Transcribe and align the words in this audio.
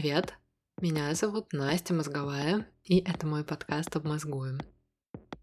привет! 0.00 0.32
Меня 0.80 1.12
зовут 1.14 1.52
Настя 1.52 1.92
Мозговая, 1.92 2.70
и 2.84 2.98
это 3.00 3.26
мой 3.26 3.42
подкаст 3.42 3.96
«Обмозгуем». 3.96 4.60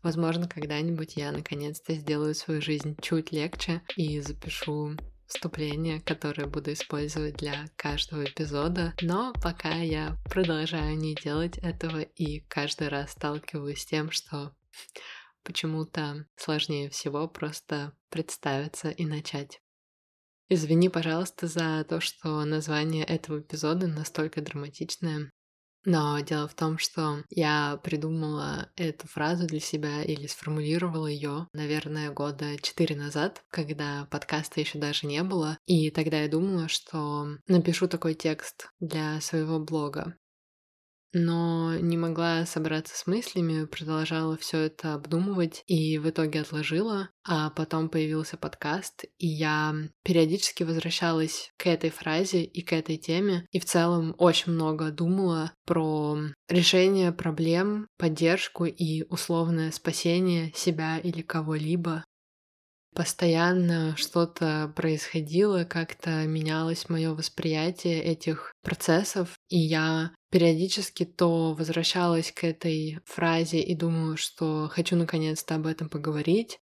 Возможно, 0.02 0.47
когда-нибудь 0.47 1.18
я 1.18 1.34
наконец-то 1.34 1.94
сделаю 1.94 2.34
свою 2.34 2.62
жизнь 2.62 2.96
чуть 3.02 3.33
легче 3.33 3.81
и 3.97 4.22
запишу 4.22 4.96
вступление, 5.28 5.99
которое 5.99 6.47
буду 6.47 6.72
использовать 6.72 7.36
для 7.36 7.65
каждого 7.76 8.24
эпизода, 8.24 8.94
но 9.02 9.33
пока 9.44 9.74
я 9.74 10.15
продолжаю 10.29 10.97
не 10.97 11.15
делать 11.15 11.58
этого 11.58 11.99
и 11.99 12.40
каждый 12.47 12.87
раз 12.87 13.12
сталкиваюсь 13.12 13.81
с 13.81 13.85
тем, 13.85 14.10
что 14.10 14.56
почему-то 15.44 16.27
сложнее 16.38 16.90
всего 16.90 17.27
просто 17.27 17.91
представиться 18.09 18.90
и 18.90 19.05
начать. 19.05 19.59
Извини, 20.48 20.90
пожалуйста, 20.90 21.48
за 21.48 21.84
то, 21.90 21.99
что 21.99 22.45
название 22.45 23.03
этого 23.03 23.40
эпизода 23.40 23.88
настолько 23.88 24.41
драматичное. 24.41 25.31
Но 25.86 26.20
дело 26.20 26.48
в 26.48 26.55
том, 26.55 26.80
что 26.80 27.23
я 27.30 27.80
придумала 27.84 28.72
эту 28.76 29.08
фразу 29.08 29.45
для 29.45 29.59
себя 29.59 30.03
или 30.03 30.26
сформулировала 30.26 31.05
ее, 31.08 31.48
наверное, 31.53 32.12
года 32.12 32.58
четыре 32.62 32.95
назад, 32.95 33.44
когда 33.50 34.08
подкаста 34.09 34.59
еще 34.59 34.80
даже 34.80 35.05
не 35.05 35.22
было. 35.23 35.59
И 35.67 35.91
тогда 35.91 36.22
я 36.22 36.27
думала, 36.27 36.67
что 36.67 37.27
напишу 37.48 37.88
такой 37.88 38.16
текст 38.16 38.70
для 38.80 39.22
своего 39.22 39.59
блога 39.59 40.16
но 41.15 41.75
не 41.79 41.97
могла 41.97 42.45
собраться 42.45 42.97
с 42.97 43.07
мыслями, 43.07 43.65
продолжала 43.65 44.35
все 44.35 44.63
это 44.63 44.95
обдумывать 44.95 45.63
и 45.65 45.97
в 45.97 46.09
итоге 46.09 46.41
отложила. 46.41 47.09
А 47.23 47.49
потом 47.51 47.88
появился 47.88 48.35
подкаст, 48.35 49.05
и 49.17 49.25
я 49.25 49.73
периодически 50.03 50.63
возвращалась 50.63 51.51
к 51.57 51.67
этой 51.67 51.89
фразе 51.89 52.43
и 52.43 52.61
к 52.61 52.73
этой 52.73 52.97
теме, 52.97 53.47
и 53.52 53.59
в 53.59 53.66
целом 53.66 54.13
очень 54.17 54.52
много 54.52 54.91
думала 54.91 55.53
про 55.66 56.17
решение 56.49 57.13
проблем, 57.13 57.88
поддержку 57.97 58.66
и 58.66 59.03
условное 59.09 59.72
спасение 59.72 60.52
себя 60.53 60.97
или 60.97 61.22
кого-либо 61.22 62.03
постоянно 62.95 63.95
что-то 63.97 64.72
происходило, 64.75 65.66
как-то 65.66 66.25
менялось 66.25 66.88
мое 66.89 67.13
восприятие 67.13 68.02
этих 68.02 68.53
процессов, 68.63 69.35
и 69.50 69.57
я 69.57 70.11
периодически 70.36 71.05
то 71.05 71.53
возвращалась 71.53 72.30
к 72.33 72.44
этой 72.44 73.00
фразе 73.05 73.61
и 73.61 73.73
думала, 73.73 74.17
что 74.17 74.69
хочу 74.69 74.97
наконец-то 74.97 75.55
об 75.55 75.66
этом 75.66 75.88
поговорить. 75.88 76.59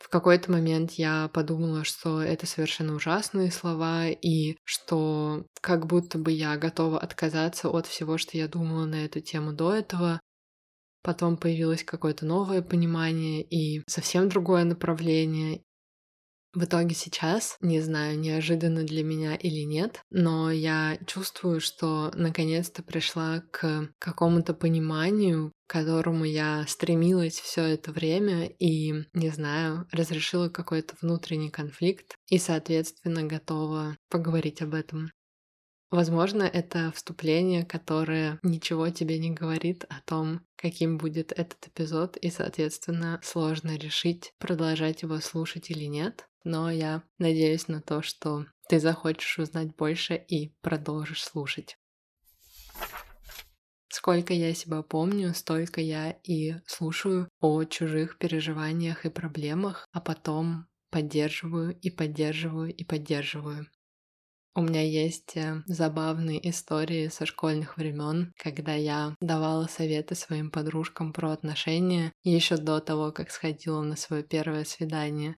В 0.00 0.08
какой-то 0.08 0.50
момент 0.50 0.90
я 0.94 1.30
подумала, 1.32 1.84
что 1.84 2.20
это 2.20 2.46
совершенно 2.46 2.96
ужасные 2.96 3.52
слова, 3.52 4.08
и 4.08 4.56
что 4.64 5.46
как 5.60 5.86
будто 5.86 6.18
бы 6.18 6.32
я 6.32 6.56
готова 6.56 6.98
отказаться 6.98 7.68
от 7.68 7.86
всего, 7.86 8.18
что 8.18 8.36
я 8.36 8.48
думала 8.48 8.86
на 8.86 9.04
эту 9.04 9.20
тему 9.20 9.52
до 9.52 9.72
этого, 9.72 10.18
Потом 11.06 11.36
появилось 11.36 11.84
какое-то 11.84 12.26
новое 12.26 12.62
понимание 12.62 13.40
и 13.40 13.80
совсем 13.86 14.28
другое 14.28 14.64
направление. 14.64 15.62
В 16.56 16.64
итоге 16.64 16.94
сейчас, 16.94 17.58
не 17.60 17.82
знаю, 17.82 18.18
неожиданно 18.18 18.82
для 18.82 19.04
меня 19.04 19.34
или 19.34 19.60
нет, 19.60 20.00
но 20.08 20.50
я 20.50 20.98
чувствую, 21.06 21.60
что 21.60 22.10
наконец-то 22.14 22.82
пришла 22.82 23.42
к 23.52 23.90
какому-то 23.98 24.54
пониманию, 24.54 25.52
к 25.66 25.70
которому 25.70 26.24
я 26.24 26.64
стремилась 26.66 27.38
все 27.38 27.62
это 27.62 27.92
время 27.92 28.46
и, 28.46 29.04
не 29.12 29.28
знаю, 29.28 29.86
разрешила 29.92 30.48
какой-то 30.48 30.94
внутренний 31.02 31.50
конфликт 31.50 32.16
и, 32.30 32.38
соответственно, 32.38 33.24
готова 33.24 33.98
поговорить 34.08 34.62
об 34.62 34.72
этом. 34.72 35.10
Возможно, 35.90 36.42
это 36.42 36.90
вступление, 36.92 37.66
которое 37.66 38.38
ничего 38.42 38.88
тебе 38.88 39.18
не 39.18 39.30
говорит 39.30 39.84
о 39.90 40.00
том, 40.06 40.40
каким 40.56 40.96
будет 40.96 41.32
этот 41.32 41.68
эпизод, 41.68 42.16
и, 42.16 42.30
соответственно, 42.30 43.20
сложно 43.22 43.76
решить, 43.76 44.32
продолжать 44.38 45.02
его 45.02 45.20
слушать 45.20 45.70
или 45.70 45.84
нет. 45.84 46.26
Но 46.46 46.70
я 46.70 47.02
надеюсь 47.18 47.66
на 47.66 47.82
то, 47.82 48.02
что 48.02 48.46
ты 48.68 48.78
захочешь 48.78 49.40
узнать 49.40 49.74
больше 49.74 50.14
и 50.14 50.54
продолжишь 50.60 51.24
слушать. 51.24 51.76
Сколько 53.88 54.32
я 54.32 54.54
себя 54.54 54.82
помню, 54.82 55.34
столько 55.34 55.80
я 55.80 56.12
и 56.22 56.54
слушаю 56.64 57.28
о 57.40 57.64
чужих 57.64 58.18
переживаниях 58.18 59.04
и 59.04 59.10
проблемах, 59.10 59.88
а 59.90 60.00
потом 60.00 60.68
поддерживаю 60.92 61.76
и 61.80 61.90
поддерживаю 61.90 62.72
и 62.72 62.84
поддерживаю. 62.84 63.66
У 64.54 64.62
меня 64.62 64.82
есть 64.82 65.36
э, 65.36 65.64
забавные 65.66 66.48
истории 66.48 67.08
со 67.08 67.26
школьных 67.26 67.76
времен, 67.76 68.32
когда 68.36 68.74
я 68.74 69.16
давала 69.20 69.66
советы 69.66 70.14
своим 70.14 70.52
подружкам 70.52 71.12
про 71.12 71.32
отношения 71.32 72.12
еще 72.22 72.56
до 72.56 72.78
того, 72.78 73.10
как 73.10 73.32
сходила 73.32 73.82
на 73.82 73.96
свое 73.96 74.22
первое 74.22 74.64
свидание. 74.64 75.36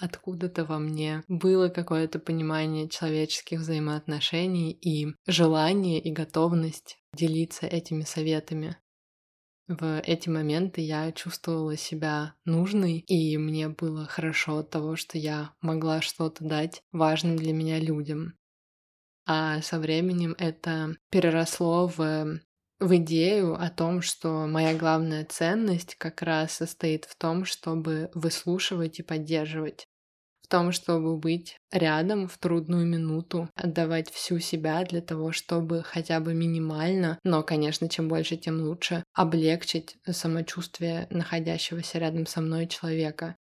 Откуда-то 0.00 0.64
во 0.64 0.78
мне 0.78 1.22
было 1.28 1.68
какое-то 1.68 2.18
понимание 2.18 2.88
человеческих 2.88 3.60
взаимоотношений 3.60 4.72
и 4.72 5.14
желание 5.26 6.00
и 6.00 6.10
готовность 6.10 6.98
делиться 7.14 7.66
этими 7.66 8.02
советами. 8.02 8.76
В 9.68 10.00
эти 10.00 10.28
моменты 10.28 10.80
я 10.80 11.12
чувствовала 11.12 11.76
себя 11.76 12.34
нужной, 12.44 12.98
и 12.98 13.36
мне 13.36 13.68
было 13.68 14.06
хорошо 14.06 14.58
от 14.58 14.70
того, 14.70 14.96
что 14.96 15.18
я 15.18 15.52
могла 15.60 16.00
что-то 16.00 16.44
дать 16.44 16.82
важным 16.90 17.36
для 17.36 17.52
меня 17.52 17.78
людям 17.78 18.34
а 19.32 19.62
со 19.62 19.78
временем 19.78 20.34
это 20.38 20.96
переросло 21.08 21.86
в 21.86 22.40
в 22.80 22.96
идею 22.96 23.54
о 23.62 23.68
том, 23.68 24.00
что 24.00 24.46
моя 24.46 24.74
главная 24.74 25.24
ценность 25.24 25.94
как 25.96 26.22
раз 26.22 26.52
состоит 26.52 27.04
в 27.04 27.14
том, 27.14 27.44
чтобы 27.44 28.10
выслушивать 28.14 28.98
и 28.98 29.02
поддерживать. 29.02 29.86
Том, 30.50 30.72
чтобы 30.72 31.16
быть 31.16 31.56
рядом 31.72 32.28
в 32.28 32.36
трудную 32.36 32.84
минуту, 32.86 33.48
отдавать 33.54 34.10
всю 34.10 34.38
себя 34.40 34.84
для 34.84 35.00
того, 35.00 35.32
чтобы 35.32 35.82
хотя 35.82 36.20
бы 36.20 36.34
минимально, 36.34 37.18
но, 37.24 37.42
конечно, 37.42 37.88
чем 37.88 38.08
больше, 38.08 38.36
тем 38.36 38.60
лучше, 38.60 39.02
облегчить 39.14 39.96
самочувствие 40.10 41.06
находящегося 41.10 41.98
рядом 42.00 42.26
со 42.26 42.42
мной 42.42 42.66
человека. 42.66 43.36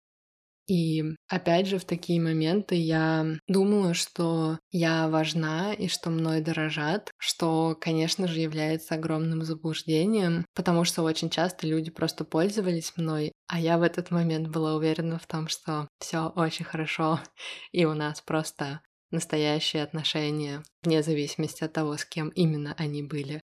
И 0.67 1.05
опять 1.29 1.67
же, 1.67 1.79
в 1.79 1.85
такие 1.85 2.21
моменты 2.21 2.75
я 2.75 3.27
думала, 3.47 3.93
что 3.93 4.59
я 4.71 5.09
важна 5.09 5.75
и 5.75 5.89
что 5.89 6.11
мной 6.11 6.41
дорожат, 6.41 7.11
что, 7.19 7.77
конечно 7.79 8.27
же, 8.27 8.41
является 8.41 8.95
огромным 8.95 9.45
заблуждением, 9.45 10.47
потому 10.55 10.85
что 10.85 11.03
очень 11.03 11.29
часто 11.29 11.67
люди 11.67 11.91
просто 11.91 12.25
пользовались 12.25 12.97
мной, 12.97 13.33
а 13.47 13.61
я 13.61 13.77
в 13.77 13.83
этот 13.83 14.11
момент 14.11 14.49
была 14.49 14.75
уверена 14.75 15.19
в 15.19 15.27
том, 15.27 15.49
что 15.49 15.89
все 15.99 16.29
очень 16.29 16.65
хорошо, 16.65 17.21
и 17.73 17.85
у 17.85 17.93
нас 17.93 18.23
просто 18.23 18.81
настоящие 19.11 19.83
отношения, 19.83 20.63
вне 20.83 21.03
зависимости 21.03 21.63
от 21.63 21.73
того, 21.73 21.97
с 21.97 22.05
кем 22.05 22.31
именно 22.31 22.75
они 22.79 23.03
были. 23.03 23.41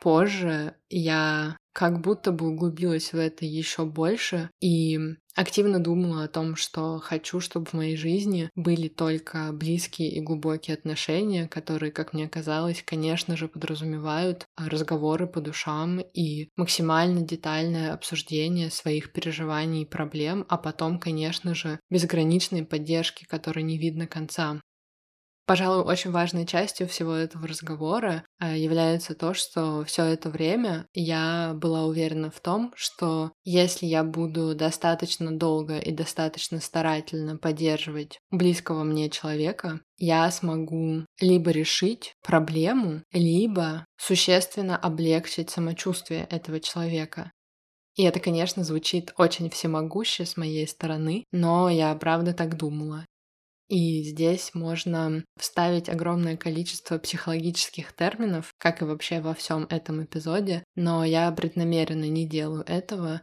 Позже 0.00 0.76
я 0.90 1.56
как 1.76 2.00
будто 2.00 2.32
бы 2.32 2.48
углубилась 2.48 3.12
в 3.12 3.18
это 3.18 3.44
еще 3.44 3.84
больше 3.84 4.48
и 4.62 4.98
активно 5.34 5.78
думала 5.78 6.24
о 6.24 6.28
том, 6.28 6.56
что 6.56 6.98
хочу, 7.00 7.38
чтобы 7.40 7.66
в 7.66 7.74
моей 7.74 7.96
жизни 7.98 8.48
были 8.54 8.88
только 8.88 9.52
близкие 9.52 10.10
и 10.10 10.22
глубокие 10.22 10.72
отношения, 10.72 11.46
которые, 11.46 11.92
как 11.92 12.14
мне 12.14 12.30
казалось, 12.30 12.82
конечно 12.82 13.36
же, 13.36 13.46
подразумевают 13.46 14.46
разговоры 14.56 15.26
по 15.26 15.42
душам 15.42 16.00
и 16.00 16.48
максимально 16.56 17.20
детальное 17.20 17.92
обсуждение 17.92 18.70
своих 18.70 19.12
переживаний 19.12 19.82
и 19.82 19.86
проблем, 19.86 20.46
а 20.48 20.56
потом, 20.56 20.98
конечно 20.98 21.54
же, 21.54 21.78
безграничной 21.90 22.64
поддержки, 22.64 23.26
которой 23.26 23.64
не 23.64 23.76
видно 23.76 24.06
конца. 24.06 24.62
Пожалуй, 25.46 25.84
очень 25.84 26.10
важной 26.10 26.44
частью 26.44 26.88
всего 26.88 27.12
этого 27.14 27.46
разговора 27.46 28.24
э, 28.40 28.58
является 28.58 29.14
то, 29.14 29.32
что 29.32 29.84
все 29.84 30.02
это 30.02 30.28
время 30.28 30.88
я 30.92 31.52
была 31.54 31.84
уверена 31.84 32.32
в 32.32 32.40
том, 32.40 32.72
что 32.74 33.30
если 33.44 33.86
я 33.86 34.02
буду 34.02 34.56
достаточно 34.56 35.30
долго 35.30 35.78
и 35.78 35.92
достаточно 35.92 36.60
старательно 36.60 37.36
поддерживать 37.36 38.18
близкого 38.32 38.82
мне 38.82 39.08
человека, 39.08 39.80
я 39.98 40.28
смогу 40.32 41.06
либо 41.20 41.52
решить 41.52 42.14
проблему, 42.24 43.04
либо 43.12 43.86
существенно 43.96 44.76
облегчить 44.76 45.50
самочувствие 45.50 46.26
этого 46.28 46.58
человека. 46.58 47.30
И 47.94 48.02
это, 48.02 48.18
конечно, 48.18 48.64
звучит 48.64 49.14
очень 49.16 49.48
всемогуще 49.48 50.26
с 50.26 50.36
моей 50.36 50.66
стороны, 50.66 51.24
но 51.30 51.70
я 51.70 51.94
правда 51.94 52.34
так 52.34 52.56
думала. 52.56 53.06
И 53.68 54.02
здесь 54.04 54.52
можно 54.54 55.24
вставить 55.38 55.88
огромное 55.88 56.36
количество 56.36 56.98
психологических 56.98 57.92
терминов, 57.92 58.52
как 58.58 58.80
и 58.80 58.84
вообще 58.84 59.20
во 59.20 59.34
всем 59.34 59.66
этом 59.70 60.04
эпизоде, 60.04 60.62
но 60.76 61.04
я 61.04 61.30
преднамеренно 61.32 62.08
не 62.08 62.28
делаю 62.28 62.64
этого. 62.66 63.22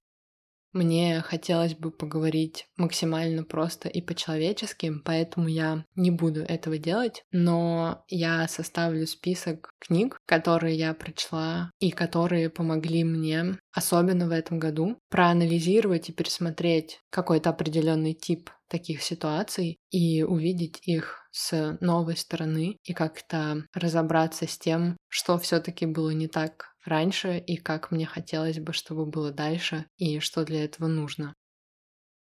Мне 0.73 1.21
хотелось 1.21 1.75
бы 1.75 1.91
поговорить 1.91 2.65
максимально 2.77 3.43
просто 3.43 3.87
и 3.89 4.01
по-человечески, 4.01 4.91
поэтому 5.05 5.47
я 5.47 5.85
не 5.95 6.09
буду 6.09 6.41
этого 6.41 6.79
делать, 6.79 7.23
но 7.31 8.03
я 8.07 8.47
составлю 8.47 9.05
список 9.05 9.71
книг, 9.79 10.17
которые 10.25 10.75
я 10.75 10.95
прочла 10.95 11.69
и 11.79 11.91
которые 11.91 12.49
помогли 12.49 13.03
мне, 13.03 13.59
особенно 13.71 14.27
в 14.27 14.31
этом 14.31 14.57
году, 14.57 14.97
проанализировать 15.09 16.09
и 16.09 16.13
пересмотреть 16.13 16.99
какой-то 17.11 17.51
определенный 17.51 18.15
тип 18.15 18.49
таких 18.73 19.03
ситуаций 19.03 19.77
и 19.91 20.23
увидеть 20.23 20.79
их 20.83 21.27
с 21.31 21.77
новой 21.79 22.17
стороны 22.17 22.77
и 22.83 22.93
как-то 22.93 23.65
разобраться 23.73 24.47
с 24.47 24.57
тем, 24.57 24.97
что 25.09 25.37
все-таки 25.37 25.85
было 25.85 26.09
не 26.09 26.27
так 26.27 26.73
раньше 26.83 27.37
и 27.37 27.55
как 27.57 27.91
мне 27.91 28.07
хотелось 28.07 28.59
бы, 28.59 28.73
чтобы 28.73 29.05
было 29.05 29.31
дальше 29.31 29.85
и 29.97 30.19
что 30.19 30.43
для 30.43 30.65
этого 30.65 30.87
нужно. 30.87 31.35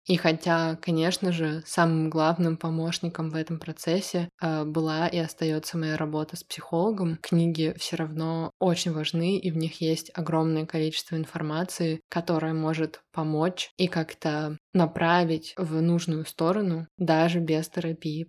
И 0.06 0.16
хотя, 0.16 0.76
конечно 0.82 1.30
же, 1.30 1.62
самым 1.64 2.10
главным 2.10 2.56
помощником 2.56 3.30
в 3.30 3.36
этом 3.36 3.58
процессе 3.60 4.28
э, 4.40 4.64
была 4.64 5.06
и 5.06 5.16
остается 5.18 5.78
моя 5.78 5.96
работа 5.96 6.36
с 6.36 6.42
психологом, 6.42 7.18
книги 7.22 7.72
все 7.78 7.96
равно 7.96 8.50
очень 8.58 8.92
важны, 8.92 9.38
и 9.38 9.50
в 9.52 9.56
них 9.56 9.80
есть 9.80 10.10
огромное 10.14 10.66
количество 10.66 11.14
информации, 11.16 12.00
которая 12.10 12.52
может 12.52 13.00
помочь 13.12 13.70
и 13.76 13.86
как-то 13.86 14.58
направить 14.74 15.54
в 15.56 15.80
нужную 15.80 16.26
сторону 16.26 16.88
даже 16.98 17.38
без 17.38 17.68
терапии. 17.68 18.28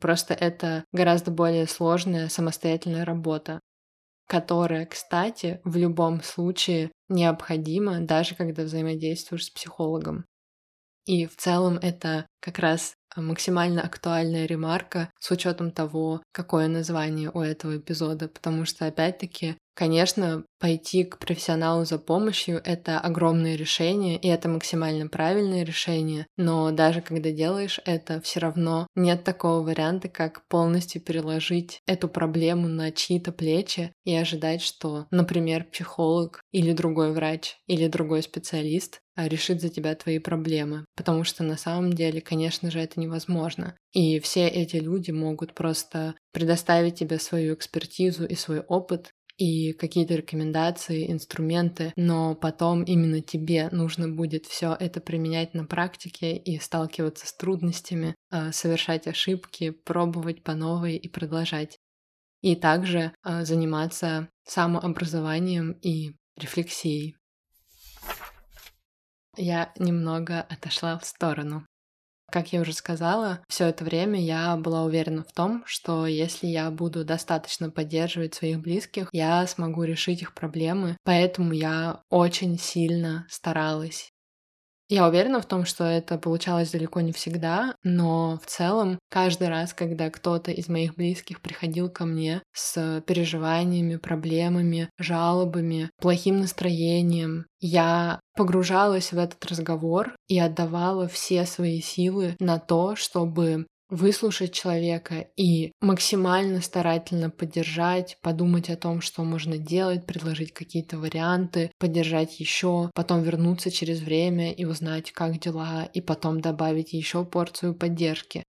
Просто 0.00 0.34
это 0.34 0.84
гораздо 0.92 1.30
более 1.30 1.66
сложная 1.66 2.28
самостоятельная 2.28 3.04
работа, 3.04 3.60
которая, 4.28 4.86
кстати, 4.86 5.60
в 5.64 5.76
любом 5.76 6.22
случае 6.22 6.92
необходима, 7.08 8.00
даже 8.00 8.34
когда 8.36 8.64
взаимодействуешь 8.64 9.46
с 9.46 9.50
психологом. 9.50 10.26
И 11.06 11.26
в 11.26 11.36
целом 11.36 11.78
это 11.78 12.26
как 12.40 12.58
раз 12.58 12.94
максимально 13.16 13.82
актуальная 13.82 14.46
ремарка 14.46 15.10
с 15.18 15.30
учетом 15.30 15.70
того, 15.70 16.22
какое 16.32 16.68
название 16.68 17.30
у 17.32 17.40
этого 17.40 17.76
эпизода, 17.76 18.28
потому 18.28 18.64
что, 18.64 18.86
опять-таки, 18.86 19.56
конечно, 19.74 20.44
пойти 20.58 21.04
к 21.04 21.18
профессионалу 21.18 21.84
за 21.84 21.98
помощью— 21.98 22.60
это 22.64 23.00
огромное 23.00 23.56
решение, 23.56 24.16
и 24.16 24.28
это 24.28 24.48
максимально 24.48 25.08
правильное 25.08 25.64
решение, 25.64 26.26
но 26.36 26.70
даже 26.70 27.00
когда 27.00 27.30
делаешь 27.30 27.80
это, 27.84 28.20
все 28.20 28.40
равно 28.40 28.86
нет 28.94 29.24
такого 29.24 29.64
варианта, 29.64 30.08
как 30.08 30.46
полностью 30.48 31.00
переложить 31.00 31.80
эту 31.86 32.08
проблему 32.08 32.68
на 32.68 32.92
чьи-то 32.92 33.32
плечи 33.32 33.92
и 34.04 34.14
ожидать, 34.14 34.62
что, 34.62 35.06
например, 35.10 35.64
психолог 35.64 36.40
или 36.52 36.72
другой 36.72 37.12
врач 37.12 37.56
или 37.66 37.88
другой 37.88 38.22
специалист 38.22 39.00
а, 39.14 39.28
решит 39.28 39.60
за 39.60 39.68
тебя 39.68 39.94
твои 39.94 40.18
проблемы, 40.18 40.86
потому 40.96 41.24
что 41.24 41.42
на 41.42 41.58
самом 41.58 41.92
деле, 41.92 42.20
конечно 42.22 42.70
же, 42.70 42.78
это 42.78 42.98
невозможно. 43.02 43.76
И 43.92 44.18
все 44.20 44.48
эти 44.48 44.76
люди 44.76 45.10
могут 45.10 45.54
просто 45.54 46.14
предоставить 46.32 46.96
тебе 46.96 47.18
свою 47.18 47.54
экспертизу 47.54 48.26
и 48.26 48.34
свой 48.34 48.60
опыт, 48.60 49.12
и 49.38 49.72
какие-то 49.72 50.14
рекомендации, 50.14 51.10
инструменты, 51.10 51.92
но 51.96 52.34
потом 52.34 52.84
именно 52.84 53.20
тебе 53.20 53.68
нужно 53.70 54.08
будет 54.08 54.46
все 54.46 54.76
это 54.78 55.00
применять 55.00 55.54
на 55.54 55.64
практике 55.64 56.36
и 56.36 56.58
сталкиваться 56.58 57.26
с 57.26 57.34
трудностями, 57.34 58.14
а, 58.30 58.52
совершать 58.52 59.06
ошибки, 59.06 59.70
пробовать 59.70 60.42
по 60.42 60.54
новой 60.54 60.96
и 60.96 61.08
продолжать. 61.08 61.78
И 62.40 62.56
также 62.56 63.12
а, 63.22 63.44
заниматься 63.44 64.28
самообразованием 64.44 65.72
и 65.72 66.12
рефлексией. 66.36 67.16
Я 69.36 69.72
немного 69.78 70.42
отошла 70.42 70.98
в 70.98 71.06
сторону. 71.06 71.66
Как 72.32 72.50
я 72.54 72.62
уже 72.62 72.72
сказала, 72.72 73.40
все 73.46 73.66
это 73.66 73.84
время 73.84 74.18
я 74.18 74.56
была 74.56 74.84
уверена 74.84 75.22
в 75.22 75.32
том, 75.32 75.62
что 75.66 76.06
если 76.06 76.46
я 76.46 76.70
буду 76.70 77.04
достаточно 77.04 77.70
поддерживать 77.70 78.32
своих 78.32 78.60
близких, 78.60 79.10
я 79.12 79.46
смогу 79.46 79.82
решить 79.82 80.22
их 80.22 80.32
проблемы. 80.32 80.96
Поэтому 81.04 81.52
я 81.52 82.00
очень 82.08 82.58
сильно 82.58 83.26
старалась 83.28 84.11
я 84.92 85.08
уверена 85.08 85.40
в 85.40 85.46
том, 85.46 85.64
что 85.64 85.84
это 85.84 86.18
получалось 86.18 86.70
далеко 86.70 87.00
не 87.00 87.12
всегда, 87.12 87.74
но 87.82 88.38
в 88.42 88.46
целом 88.46 88.98
каждый 89.10 89.48
раз, 89.48 89.72
когда 89.72 90.10
кто-то 90.10 90.50
из 90.50 90.68
моих 90.68 90.96
близких 90.96 91.40
приходил 91.40 91.88
ко 91.88 92.04
мне 92.04 92.42
с 92.52 93.02
переживаниями, 93.06 93.96
проблемами, 93.96 94.90
жалобами, 94.98 95.88
плохим 95.98 96.40
настроением, 96.40 97.46
я 97.58 98.20
погружалась 98.36 99.12
в 99.12 99.18
этот 99.18 99.42
разговор 99.46 100.14
и 100.28 100.38
отдавала 100.38 101.08
все 101.08 101.46
свои 101.46 101.80
силы 101.80 102.36
на 102.38 102.58
то, 102.58 102.94
чтобы 102.94 103.66
выслушать 103.92 104.54
человека 104.54 105.26
и 105.36 105.72
максимально 105.82 106.62
старательно 106.62 107.28
поддержать, 107.28 108.16
подумать 108.22 108.70
о 108.70 108.76
том, 108.76 109.02
что 109.02 109.22
можно 109.22 109.58
делать, 109.58 110.06
предложить 110.06 110.52
какие-то 110.54 110.98
варианты, 110.98 111.70
поддержать 111.78 112.40
еще, 112.40 112.90
потом 112.94 113.22
вернуться 113.22 113.70
через 113.70 114.00
время 114.00 114.50
и 114.50 114.64
узнать, 114.64 115.12
как 115.12 115.38
дела, 115.38 115.84
и 115.92 116.00
потом 116.00 116.40
добавить 116.40 116.94
еще 116.94 117.24
порцию 117.26 117.74
поддержки. 117.74 118.42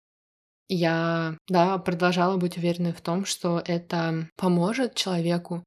Я, 0.69 1.35
да, 1.49 1.79
продолжала 1.79 2.37
быть 2.37 2.57
уверенной 2.57 2.93
в 2.93 3.01
том, 3.01 3.25
что 3.25 3.61
это 3.65 4.29
поможет 4.37 4.93
человеку 4.93 5.63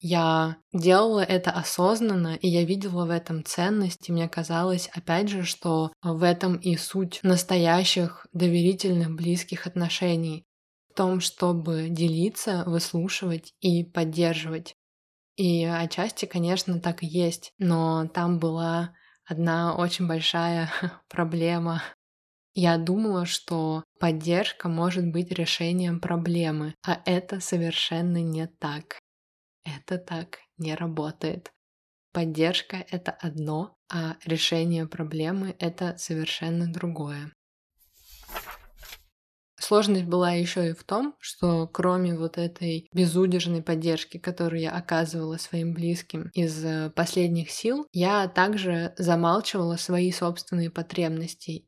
я 0.00 0.56
делала 0.72 1.20
это 1.20 1.50
осознанно, 1.50 2.36
и 2.36 2.48
я 2.48 2.64
видела 2.64 3.06
в 3.06 3.10
этом 3.10 3.44
ценность, 3.44 4.08
и 4.08 4.12
мне 4.12 4.28
казалось, 4.28 4.88
опять 4.94 5.28
же, 5.28 5.42
что 5.42 5.92
в 6.02 6.22
этом 6.22 6.56
и 6.56 6.76
суть 6.76 7.20
настоящих 7.22 8.26
доверительных 8.32 9.10
близких 9.10 9.66
отношений. 9.66 10.44
В 10.90 10.94
том, 10.96 11.20
чтобы 11.20 11.88
делиться, 11.90 12.64
выслушивать 12.66 13.52
и 13.60 13.84
поддерживать. 13.84 14.74
И 15.36 15.64
отчасти, 15.64 16.24
конечно, 16.24 16.80
так 16.80 17.02
и 17.02 17.06
есть, 17.06 17.52
но 17.58 18.06
там 18.08 18.38
была 18.38 18.94
одна 19.26 19.76
очень 19.76 20.06
большая 20.06 20.70
проблема. 21.08 21.82
Я 22.54 22.78
думала, 22.78 23.26
что 23.26 23.84
поддержка 24.00 24.68
может 24.68 25.06
быть 25.10 25.30
решением 25.30 26.00
проблемы, 26.00 26.74
а 26.86 27.02
это 27.04 27.40
совершенно 27.40 28.22
не 28.22 28.46
так. 28.46 28.98
Это 29.66 29.98
так 29.98 30.38
не 30.58 30.74
работает. 30.74 31.52
Поддержка— 32.12 32.84
это 32.90 33.10
одно, 33.10 33.76
а 33.92 34.16
решение 34.24 34.86
проблемы— 34.86 35.54
это 35.58 35.96
совершенно 35.98 36.72
другое. 36.72 37.32
Сложность 39.58 40.04
была 40.04 40.32
еще 40.32 40.70
и 40.70 40.74
в 40.74 40.84
том, 40.84 41.16
что 41.18 41.66
кроме 41.66 42.16
вот 42.16 42.38
этой 42.38 42.88
безудержной 42.92 43.62
поддержки, 43.62 44.18
которую 44.18 44.60
я 44.60 44.70
оказывала 44.70 45.38
своим 45.38 45.74
близким 45.74 46.30
из 46.34 46.64
э, 46.64 46.90
последних 46.94 47.50
сил, 47.50 47.86
я 47.92 48.28
также 48.28 48.94
замалчивала 48.96 49.76
свои 49.76 50.12
собственные 50.12 50.70
потребности 50.70 51.66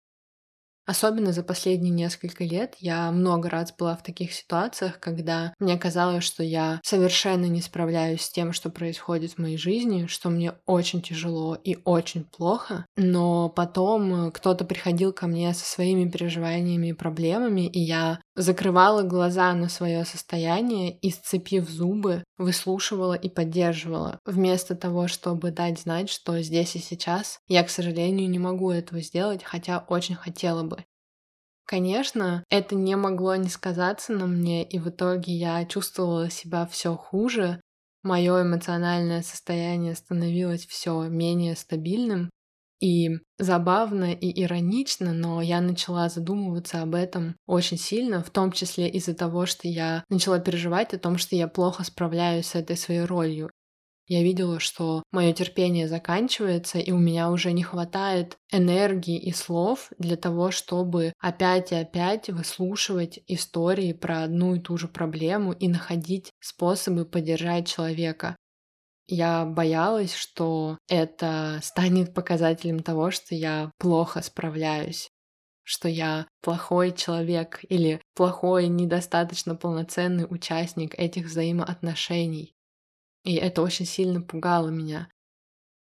Особенно 0.89 1.35
за 1.35 1.43
последние 1.43 1.93
несколько 1.93 2.45
лет 2.45 2.75
я 2.79 3.13
много 3.13 3.51
раз 3.51 3.75
была 3.79 3.95
в 3.95 4.03
таких 4.03 4.33
ситуациях, 4.33 4.99
когда 4.99 5.53
мне 5.59 5.77
казалось, 5.77 6.25
что 6.25 6.43
я 6.43 6.81
совершенно 6.83 7.45
не 7.45 7.61
справляюсь 7.61 8.23
с 8.23 8.31
тем, 8.31 8.55
что 8.55 8.71
происходит 8.71 9.33
в 9.33 9.39
моей 9.39 9.59
жизни, 9.59 10.07
что 10.07 10.31
мне 10.31 10.55
очень 10.65 11.03
тяжело 11.03 11.55
и 11.63 11.77
очень 11.85 12.25
плохо, 12.25 12.87
но 12.97 13.51
потом 13.51 14.33
кто-то 14.33 14.65
приходил 14.65 15.13
ко 15.13 15.27
мне 15.27 15.53
со 15.53 15.67
своими 15.67 16.09
переживаниями 16.09 16.87
и 16.87 16.95
проблемами, 16.95 17.67
и 17.67 17.81
я 17.81 18.19
закрывала 18.35 19.03
глаза 19.03 19.53
на 19.53 19.69
свое 19.69 20.07
состояние 20.07 20.97
и, 20.97 21.11
сцепив 21.11 21.69
зубы, 21.69 22.25
выслушивала 22.39 23.15
и 23.15 23.29
поддерживала, 23.29 24.21
вместо 24.25 24.75
того, 24.75 25.09
чтобы 25.09 25.51
дать 25.51 25.81
знать, 25.81 26.09
что 26.09 26.41
здесь 26.41 26.77
и 26.77 26.79
сейчас 26.79 27.41
я, 27.49 27.63
к 27.65 27.71
сожалению, 27.71 28.31
не 28.31 28.39
могу 28.39 28.71
этого 28.71 29.01
сделать, 29.03 29.45
хотя 29.45 29.85
очень 29.89 30.15
хотела 30.15 30.63
бы. 30.63 30.85
Конечно, 31.67 32.45
это 32.49 32.75
не 32.75 32.97
могло 32.97 33.37
не 33.37 33.49
сказаться 33.49 34.13
на 34.15 34.27
мне, 34.27 34.65
и 34.65 34.79
в 34.79 34.89
итоге 34.89 35.35
я 35.35 35.65
чувствовала 35.67 36.31
себя 36.31 36.67
все 36.67 36.97
хуже, 36.97 37.61
мое 38.03 38.43
эмоциональное 38.43 39.23
состояние 39.23 39.95
становилось 39.95 40.67
все 40.67 41.03
менее 41.09 41.57
стабильным, 41.57 42.31
и 42.81 43.11
забавно 43.39 44.13
и 44.13 44.43
иронично, 44.43 45.13
но 45.13 45.43
я 45.43 45.61
начала 45.61 46.09
задумываться 46.09 46.83
об 46.83 46.95
этом 46.95 47.37
очень 47.47 47.79
сильно, 47.79 48.23
в 48.23 48.31
том 48.31 48.53
числе 48.53 48.89
из-за 48.89 49.15
того, 49.15 49.47
что 49.47 49.69
я 49.69 50.05
начала 50.09 50.39
переживать 50.39 50.95
о 50.95 50.99
том, 50.99 51.19
что 51.19 51.37
я 51.37 51.49
плохо 51.49 51.85
справляюсь 51.85 52.47
с 52.47 52.55
этой 52.55 52.77
своей 52.77 53.03
ролью. 53.03 53.51
Я 54.09 54.23
видела, 54.23 54.59
что 54.59 55.03
мое 55.13 55.35
терпение 55.35 55.87
заканчивается, 55.87 56.79
и 56.79 56.93
у 56.93 56.99
меня 56.99 57.31
уже 57.31 57.53
не 57.53 57.63
хватает 57.63 58.39
энергии 58.51 59.19
и 59.19 59.33
слов 59.33 59.91
для 59.99 60.17
того, 60.17 60.51
чтобы 60.51 61.13
опять 61.19 61.73
и 61.73 61.75
опять 61.75 62.31
выслушивать 62.31 63.21
истории 63.27 63.93
про 63.93 64.23
одну 64.23 64.55
и 64.55 64.61
ту 64.61 64.79
же 64.79 64.89
проблему 64.89 65.53
и 65.53 65.69
находить 65.69 66.33
способы 66.41 67.05
поддержать 67.05 67.69
человека. 67.69 68.37
Я 69.09 69.47
боялась, 69.47 70.15
что 70.15 70.79
это 70.87 71.61
станет 71.63 72.13
показателем 72.13 72.81
того, 72.81 73.11
что 73.11 73.35
я 73.35 73.73
плохо 73.79 74.21
справляюсь, 74.21 75.09
что 75.63 75.89
я 75.89 76.29
плохой 76.43 76.93
человек 76.93 77.61
или 77.71 78.03
плохой, 78.15 78.69
недостаточно 78.69 79.55
полноценный 79.57 80.27
участник 80.29 80.95
этих 80.99 81.27
взаимоотношений. 81.27 82.55
И 83.25 83.35
это 83.35 83.63
очень 83.63 83.87
сильно 83.87 84.21
пугало 84.21 84.69
меня. 84.69 85.09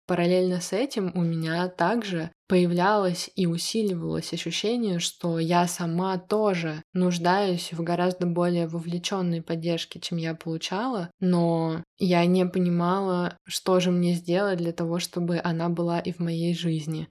Параллельно 0.05 0.60
с 0.60 0.74
этим 0.74 1.12
у 1.15 1.22
меня 1.22 1.69
также 1.69 2.31
появлялось 2.50 3.31
и 3.36 3.48
усиливалось 3.48 4.33
ощущение, 4.33 5.00
что 5.00 5.39
я 5.39 5.65
сама 5.65 6.17
тоже 6.17 6.83
нуждаюсь 6.93 7.72
в 7.72 7.81
гораздо 7.83 8.27
более 8.27 8.67
вовлеченной 8.67 9.41
поддержке, 9.41 10.01
чем 10.01 10.17
я 10.17 10.36
получала, 10.36 11.10
но 11.22 11.83
я 12.00 12.25
не 12.25 12.45
понимала, 12.45 13.38
что 13.48 13.79
же 13.79 13.91
мне 13.91 14.13
сделать 14.13 14.57
для 14.57 14.74
того, 14.74 15.00
чтобы 15.00 15.39
она 15.41 15.69
была 15.69 16.00
и 16.00 16.12
в 16.12 16.19
моей 16.19 16.53
жизни. 16.53 17.07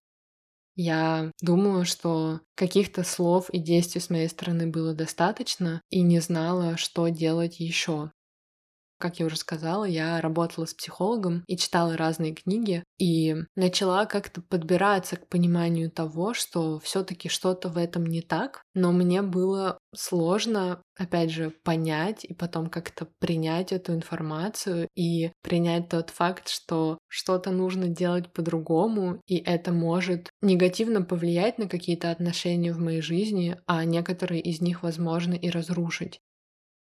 Я 0.77 1.33
думала, 1.41 1.85
что 1.85 2.41
каких-то 2.55 3.05
слов 3.05 3.51
и 3.51 3.59
действий 3.59 4.01
с 4.01 4.11
моей 4.11 4.29
стороны 4.29 4.67
было 4.67 4.95
достаточно, 4.95 5.83
и 5.91 6.01
не 6.03 6.21
знала, 6.21 6.77
что 6.77 7.09
делать 7.09 7.61
еще. 7.61 8.11
Как 9.03 9.19
я 9.19 9.27
уже 9.27 9.37
сказала, 9.37 9.83
я 9.85 10.21
работала 10.21 10.65
с 10.65 10.75
психологом 10.75 11.43
и 11.49 11.57
читала 11.57 11.97
разные 11.97 12.35
книги, 12.35 12.85
и 13.01 13.35
начала 13.57 14.07
как-то 14.07 14.43
подбираться 14.43 15.17
к 15.17 15.29
пониманию 15.29 15.91
того, 15.91 16.35
что 16.35 16.79
все-таки 16.79 17.29
что-то 17.29 17.69
в 17.69 17.79
этом 17.79 18.07
не 18.07 18.21
так, 18.23 18.63
но 18.75 18.93
мне 18.93 19.23
было 19.23 19.77
сложно, 19.93 20.83
опять 20.97 21.33
же, 21.33 21.51
понять 21.65 22.25
и 22.25 22.33
потом 22.33 22.71
как-то 22.71 23.09
принять 23.19 23.73
эту 23.73 23.93
информацию 23.93 24.87
и 24.95 25.33
принять 25.43 25.89
тот 25.89 26.11
факт, 26.11 26.49
что 26.49 26.99
что-то 27.09 27.51
нужно 27.51 27.89
делать 27.89 28.33
по-другому, 28.33 29.21
и 29.27 29.39
это 29.39 29.73
может 29.73 30.31
негативно 30.43 31.03
повлиять 31.03 31.59
на 31.59 31.69
какие-то 31.69 32.13
отношения 32.13 32.73
в 32.73 32.79
моей 32.79 33.03
жизни, 33.03 33.57
а 33.67 33.85
некоторые 33.85 34.43
из 34.43 34.61
них, 34.61 34.85
возможно, 34.85 35.35
и 35.35 35.51
разрушить. 35.51 36.21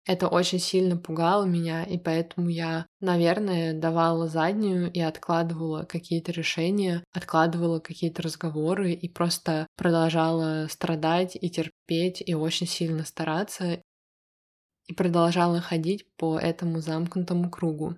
Это 0.05 0.27
очень 0.27 0.59
сильно 0.59 0.97
пугало 0.97 1.45
меня, 1.45 1.83
и 1.83 1.97
поэтому 1.97 2.49
я, 2.49 2.85
наверное, 2.99 3.73
давала 3.73 4.27
заднюю 4.27 4.91
и 4.91 4.99
откладывала 4.99 5.83
какие-то 5.83 6.31
решения, 6.31 7.03
откладывала 7.11 7.79
какие-то 7.79 8.21
разговоры 8.21 8.91
и 8.93 9.09
просто 9.09 9.67
продолжала 9.75 10.67
страдать 10.69 11.35
и 11.39 11.49
терпеть 11.49 12.21
и 12.23 12.35
очень 12.35 12.67
сильно 12.67 13.03
стараться 13.03 13.81
и 14.87 14.93
продолжала 14.93 15.61
ходить 15.61 16.05
по 16.17 16.39
этому 16.39 16.79
замкнутому 16.79 17.49
кругу. 17.49 17.95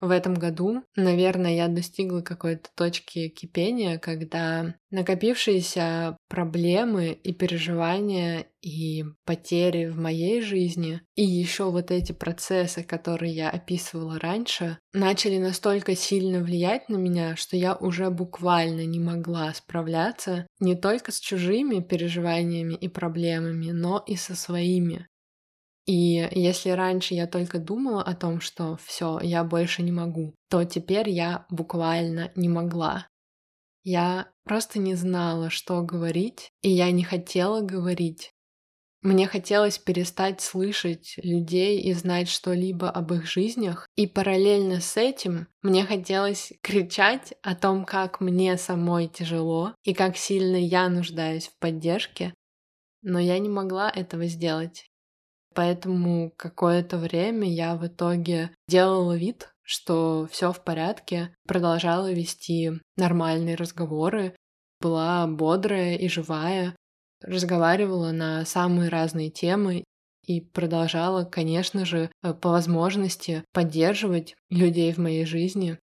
В 0.00 0.10
этом 0.10 0.32
году, 0.32 0.82
наверное, 0.96 1.54
я 1.54 1.68
достигла 1.68 2.22
какой-то 2.22 2.70
точки 2.74 3.28
кипения, 3.28 3.98
когда 3.98 4.74
накопившиеся 4.90 6.16
проблемы 6.28 7.12
и 7.12 7.34
переживания 7.34 8.46
и 8.62 9.04
потери 9.26 9.86
в 9.86 9.98
моей 9.98 10.40
жизни, 10.40 11.02
и 11.16 11.22
еще 11.22 11.70
вот 11.70 11.90
эти 11.90 12.12
процессы, 12.12 12.82
которые 12.82 13.34
я 13.34 13.50
описывала 13.50 14.18
раньше, 14.18 14.78
начали 14.94 15.36
настолько 15.36 15.94
сильно 15.94 16.40
влиять 16.40 16.88
на 16.88 16.96
меня, 16.96 17.36
что 17.36 17.58
я 17.58 17.74
уже 17.74 18.08
буквально 18.10 18.86
не 18.86 19.00
могла 19.00 19.52
справляться 19.52 20.46
не 20.60 20.76
только 20.76 21.12
с 21.12 21.20
чужими 21.20 21.80
переживаниями 21.80 22.72
и 22.72 22.88
проблемами, 22.88 23.70
но 23.70 24.02
и 24.06 24.16
со 24.16 24.34
своими. 24.34 25.09
И 25.86 26.28
если 26.32 26.70
раньше 26.70 27.14
я 27.14 27.26
только 27.26 27.58
думала 27.58 28.02
о 28.02 28.14
том, 28.14 28.40
что 28.40 28.78
все, 28.84 29.18
я 29.20 29.44
больше 29.44 29.82
не 29.82 29.92
могу, 29.92 30.34
то 30.48 30.64
теперь 30.64 31.08
я 31.08 31.46
буквально 31.50 32.30
не 32.36 32.48
могла. 32.48 33.06
Я 33.82 34.30
просто 34.44 34.78
не 34.78 34.94
знала, 34.94 35.50
что 35.50 35.82
говорить, 35.82 36.52
и 36.62 36.70
я 36.70 36.90
не 36.90 37.02
хотела 37.02 37.62
говорить. 37.62 38.32
Мне 39.02 39.26
хотелось 39.26 39.78
перестать 39.78 40.42
слышать 40.42 41.14
людей 41.22 41.80
и 41.80 41.94
знать 41.94 42.28
что-либо 42.28 42.90
об 42.90 43.14
их 43.14 43.24
жизнях, 43.24 43.88
и 43.96 44.06
параллельно 44.06 44.82
с 44.82 44.98
этим 44.98 45.48
мне 45.62 45.86
хотелось 45.86 46.52
кричать 46.60 47.32
о 47.42 47.54
том, 47.54 47.86
как 47.86 48.20
мне 48.20 48.58
самой 48.58 49.08
тяжело 49.08 49.74
и 49.84 49.94
как 49.94 50.18
сильно 50.18 50.56
я 50.56 50.90
нуждаюсь 50.90 51.48
в 51.48 51.58
поддержке, 51.58 52.34
но 53.00 53.18
я 53.18 53.38
не 53.38 53.48
могла 53.48 53.90
этого 53.90 54.26
сделать. 54.26 54.89
Поэтому 55.54 56.32
какое-то 56.36 56.98
время 56.98 57.48
я 57.48 57.76
в 57.76 57.86
итоге 57.86 58.50
делала 58.68 59.16
вид, 59.16 59.52
что 59.62 60.28
все 60.30 60.52
в 60.52 60.62
порядке, 60.62 61.34
продолжала 61.46 62.12
вести 62.12 62.72
нормальные 62.96 63.56
разговоры, 63.56 64.34
была 64.80 65.26
бодрая 65.26 65.96
и 65.96 66.08
живая, 66.08 66.74
разговаривала 67.22 68.12
на 68.12 68.44
самые 68.44 68.88
разные 68.88 69.30
темы 69.30 69.84
и 70.26 70.40
продолжала, 70.40 71.24
конечно 71.24 71.84
же, 71.84 72.10
по 72.22 72.50
возможности 72.50 73.44
поддерживать 73.52 74.36
людей 74.48 74.92
в 74.92 74.98
моей 74.98 75.24
жизни, 75.24 75.78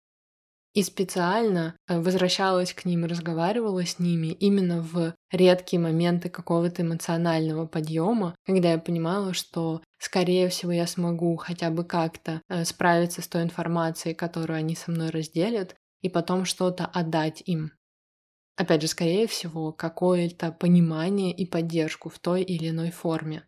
и 0.78 0.84
специально 0.84 1.76
э, 1.88 2.00
возвращалась 2.00 2.72
к 2.72 2.86
ним 2.86 3.06
разговаривала 3.06 3.84
с 3.84 3.98
ними 3.98 4.28
именно 4.28 4.80
в 4.80 5.16
редкие 5.32 5.80
моменты 5.80 6.30
какого-то 6.30 6.84
эмоционального 6.84 7.66
подъема, 7.66 8.36
когда 8.46 8.74
я 8.74 8.78
понимала, 8.78 9.34
что, 9.34 9.82
скорее 9.98 10.50
всего, 10.50 10.72
я 10.72 10.86
смогу 10.86 11.36
хотя 11.36 11.72
бы 11.72 11.84
как-то 11.84 12.44
э, 12.48 12.64
справиться 12.64 13.24
с 13.24 13.28
той 13.28 13.42
информацией, 13.42 14.14
которую 14.14 14.56
они 14.56 14.76
со 14.76 14.92
мной 14.92 15.10
разделят, 15.10 15.74
и 16.04 16.10
потом 16.10 16.46
что-то 16.46 16.86
отдать 16.86 17.42
им. 17.48 17.72
Опять 18.56 18.84
же, 18.84 18.88
скорее 18.88 19.26
всего, 19.26 19.72
какое-то 19.72 20.52
понимание 20.52 21.32
и 21.32 21.48
поддержку 21.48 22.10
в 22.10 22.20
той 22.20 22.44
или 22.44 22.70
иной 22.70 22.92
форме. 22.92 23.48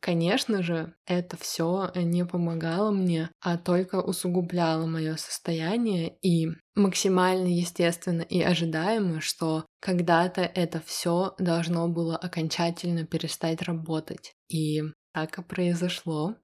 Конечно 0.00 0.62
же, 0.62 0.94
это 1.06 1.36
все 1.36 1.90
не 1.96 2.24
помогало 2.24 2.92
мне, 2.92 3.30
а 3.40 3.58
только 3.58 4.00
усугубляло 4.00 4.86
мое 4.86 5.16
состояние 5.16 6.16
и 6.22 6.48
максимально 6.76 7.48
естественно 7.48 8.22
и 8.22 8.40
ожидаемо, 8.40 9.20
что 9.20 9.66
когда-то 9.80 10.42
это 10.42 10.80
все 10.80 11.34
должно 11.38 11.88
было 11.88 12.16
окончательно 12.16 13.04
перестать 13.06 13.62
работать. 13.62 14.34
И 14.48 14.82
так 15.12 15.38
и 15.38 15.42
произошло. 15.42 16.36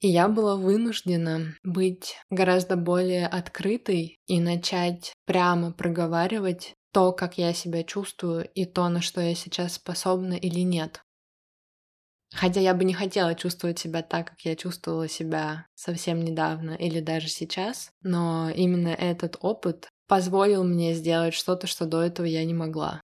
И 0.00 0.08
я 0.08 0.28
была 0.28 0.56
вынуждена 0.56 1.54
быть 1.64 2.16
гораздо 2.30 2.76
более 2.76 3.26
открытой 3.26 4.18
и 4.26 4.40
начать 4.40 5.12
прямо 5.26 5.72
проговаривать 5.72 6.74
то, 6.92 7.12
как 7.12 7.38
я 7.38 7.52
себя 7.54 7.84
чувствую 7.84 8.48
и 8.54 8.64
то, 8.66 8.88
на 8.88 9.00
что 9.02 9.20
я 9.20 9.34
сейчас 9.34 9.74
способна 9.74 10.34
или 10.34 10.60
нет. 10.60 11.02
Хотя 12.36 12.60
я 12.60 12.74
бы 12.74 12.84
не 12.84 12.92
хотела 12.92 13.34
чувствовать 13.34 13.78
себя 13.78 14.02
так, 14.02 14.28
как 14.28 14.40
я 14.42 14.56
чувствовала 14.56 15.08
себя 15.08 15.66
совсем 15.74 16.22
недавно 16.22 16.72
или 16.72 17.00
даже 17.00 17.28
сейчас, 17.28 17.90
но 18.02 18.50
именно 18.50 18.88
этот 18.88 19.38
опыт 19.40 19.88
позволил 20.06 20.62
мне 20.62 20.92
сделать 20.92 21.32
что-то, 21.32 21.66
что 21.66 21.86
до 21.86 22.02
этого 22.02 22.26
я 22.26 22.44
не 22.44 22.52
могла. 22.52 23.00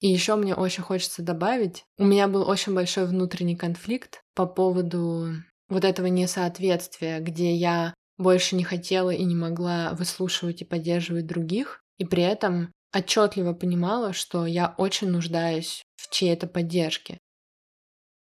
И 0.00 0.08
еще 0.08 0.36
мне 0.36 0.54
очень 0.54 0.82
хочется 0.82 1.22
добавить, 1.22 1.84
у 1.96 2.04
меня 2.04 2.28
был 2.28 2.46
очень 2.46 2.74
большой 2.74 3.06
внутренний 3.06 3.56
конфликт 3.56 4.20
по 4.34 4.46
поводу 4.46 5.28
вот 5.68 5.84
этого 5.84 6.06
несоответствия, 6.06 7.20
где 7.20 7.54
я 7.54 7.94
больше 8.18 8.56
не 8.56 8.64
хотела 8.64 9.10
и 9.10 9.24
не 9.24 9.34
могла 9.34 9.92
выслушивать 9.94 10.60
и 10.60 10.66
поддерживать 10.66 11.26
других, 11.26 11.80
и 11.96 12.04
при 12.04 12.22
этом 12.22 12.70
отчетливо 12.94 13.54
понимала, 13.54 14.12
что 14.12 14.44
я 14.44 14.74
очень 14.76 15.08
нуждаюсь 15.08 15.82
в 15.96 16.12
чьей-то 16.12 16.46
поддержке. 16.46 17.18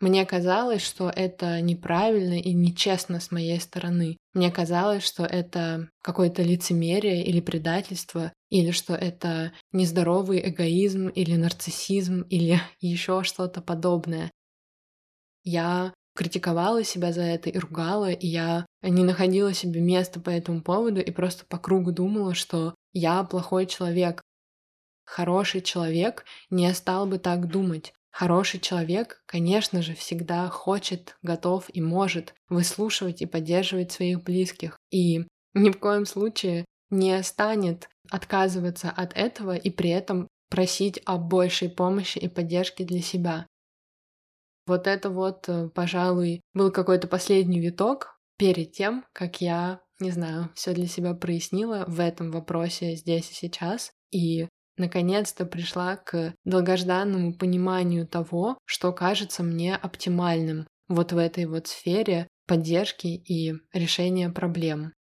Мне 0.03 0.27
казалось, 0.27 0.83
что 0.83 1.13
это 1.15 1.61
неправильно 1.61 2.35
и 2.35 2.53
нечестно 2.53 3.21
с 3.21 3.31
моей 3.31 3.61
стороны. 3.61 4.17
Мне 4.35 4.51
казалось, 4.51 5.05
что 5.05 5.25
это 5.25 5.91
какое-то 6.03 6.43
лицемерие 6.43 7.25
или 7.25 7.41
предательство, 7.41 8.33
или 8.51 8.73
что 8.73 8.97
это 8.97 9.53
нездоровый 9.71 10.41
эгоизм 10.49 11.07
или 11.07 11.37
нарциссизм 11.37 12.23
или 12.23 12.61
еще 12.81 13.23
что-то 13.23 13.63
подобное. 13.63 14.33
Я 15.45 15.95
критиковала 16.17 16.83
себя 16.83 17.13
за 17.13 17.23
это 17.23 17.49
и 17.49 17.57
ругала, 17.57 18.11
и 18.11 18.27
я 18.27 18.67
не 18.83 19.05
находила 19.05 19.55
себе 19.55 19.81
места 19.81 20.19
по 20.19 20.31
этому 20.31 20.63
поводу 20.63 21.01
и 21.01 21.13
просто 21.13 21.45
по 21.47 21.59
кругу 21.59 21.93
думала, 21.93 22.35
что 22.35 22.75
я 22.93 23.23
плохой 23.23 23.67
человек. 23.67 24.21
Хороший 25.05 25.61
человек 25.61 26.25
не 26.51 26.75
стал 26.75 27.07
бы 27.07 27.19
так 27.21 27.47
думать. 27.47 27.95
Хороший 28.12 28.61
человек, 28.61 29.23
конечно 29.26 29.83
же, 29.83 29.95
всегда 29.95 30.49
хочет, 30.49 31.16
готов 31.23 31.64
и 31.73 31.81
может 31.81 32.35
выслушивать 32.49 33.23
и 33.23 33.26
поддерживать 33.26 33.90
своих 33.90 34.23
близких. 34.23 34.78
И 34.90 35.26
ни 35.54 35.71
в 35.71 35.78
коем 35.78 36.07
случае 36.07 36.64
не 36.90 37.23
станет 37.23 37.88
отказываться 38.11 38.90
от 38.90 39.14
этого 39.16 39.57
и 39.57 39.71
при 39.71 39.90
этом 39.90 40.28
просить 40.50 41.00
о 41.07 41.16
большей 41.16 41.71
помощи 41.71 42.19
и 42.19 42.28
поддержке 42.28 42.85
для 42.85 43.00
себя. 43.00 43.47
Вот 44.66 44.87
это 44.87 45.09
вот, 45.09 45.49
э, 45.49 45.71
пожалуй, 45.71 46.42
был 46.52 46.71
какой-то 46.71 47.09
последний 47.09 47.59
виток 47.59 48.19
перед 48.37 48.73
тем, 48.73 49.04
как 49.14 49.40
я 49.40 49.81
не 50.02 50.11
знаю, 50.11 50.50
все 50.54 50.75
для 50.75 50.87
себя 50.87 51.14
прояснила 51.14 51.85
в 51.87 52.00
этом 52.00 52.31
вопросе 52.31 52.95
здесь 52.97 53.31
и 53.31 53.35
сейчас. 53.35 53.92
И 54.11 54.49
наконец-то 54.76 55.47
пришла 55.47 55.97
к 55.97 56.35
долгожданному 56.45 57.35
пониманию 57.35 58.07
того, 58.07 58.59
что 58.64 58.93
кажется 58.93 59.43
мне 59.43 59.76
оптимальным 59.76 60.67
вот 60.88 61.12
в 61.12 61.19
этой 61.19 61.47
вот 61.47 61.69
сфере 61.69 62.29
поддержки 62.47 63.07
и 63.07 63.55
решения 63.73 64.29
проблем. 64.31 64.93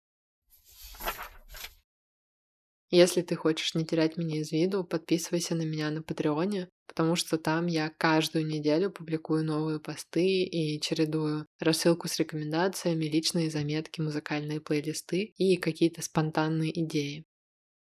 Если 2.93 3.21
ты 3.21 3.35
хочешь 3.37 3.73
не 3.73 3.85
терять 3.85 4.17
меня 4.17 4.41
из 4.41 4.51
виду, 4.51 4.83
подписывайся 4.83 5.55
на 5.55 5.61
меня 5.61 5.89
на 5.91 6.03
Патреоне, 6.03 6.67
потому 6.87 7.15
что 7.15 7.37
там 7.37 7.67
я 7.67 7.89
каждую 7.97 8.45
неделю 8.45 8.91
публикую 8.91 9.45
новые 9.45 9.79
посты 9.79 10.43
и 10.43 10.77
чередую 10.81 11.45
рассылку 11.61 12.09
с 12.09 12.19
рекомендациями, 12.19 13.05
личные 13.05 13.49
заметки, 13.49 14.01
музыкальные 14.01 14.59
плейлисты 14.59 15.33
и 15.37 15.55
какие-то 15.55 16.01
спонтанные 16.01 16.77
идеи. 16.83 17.23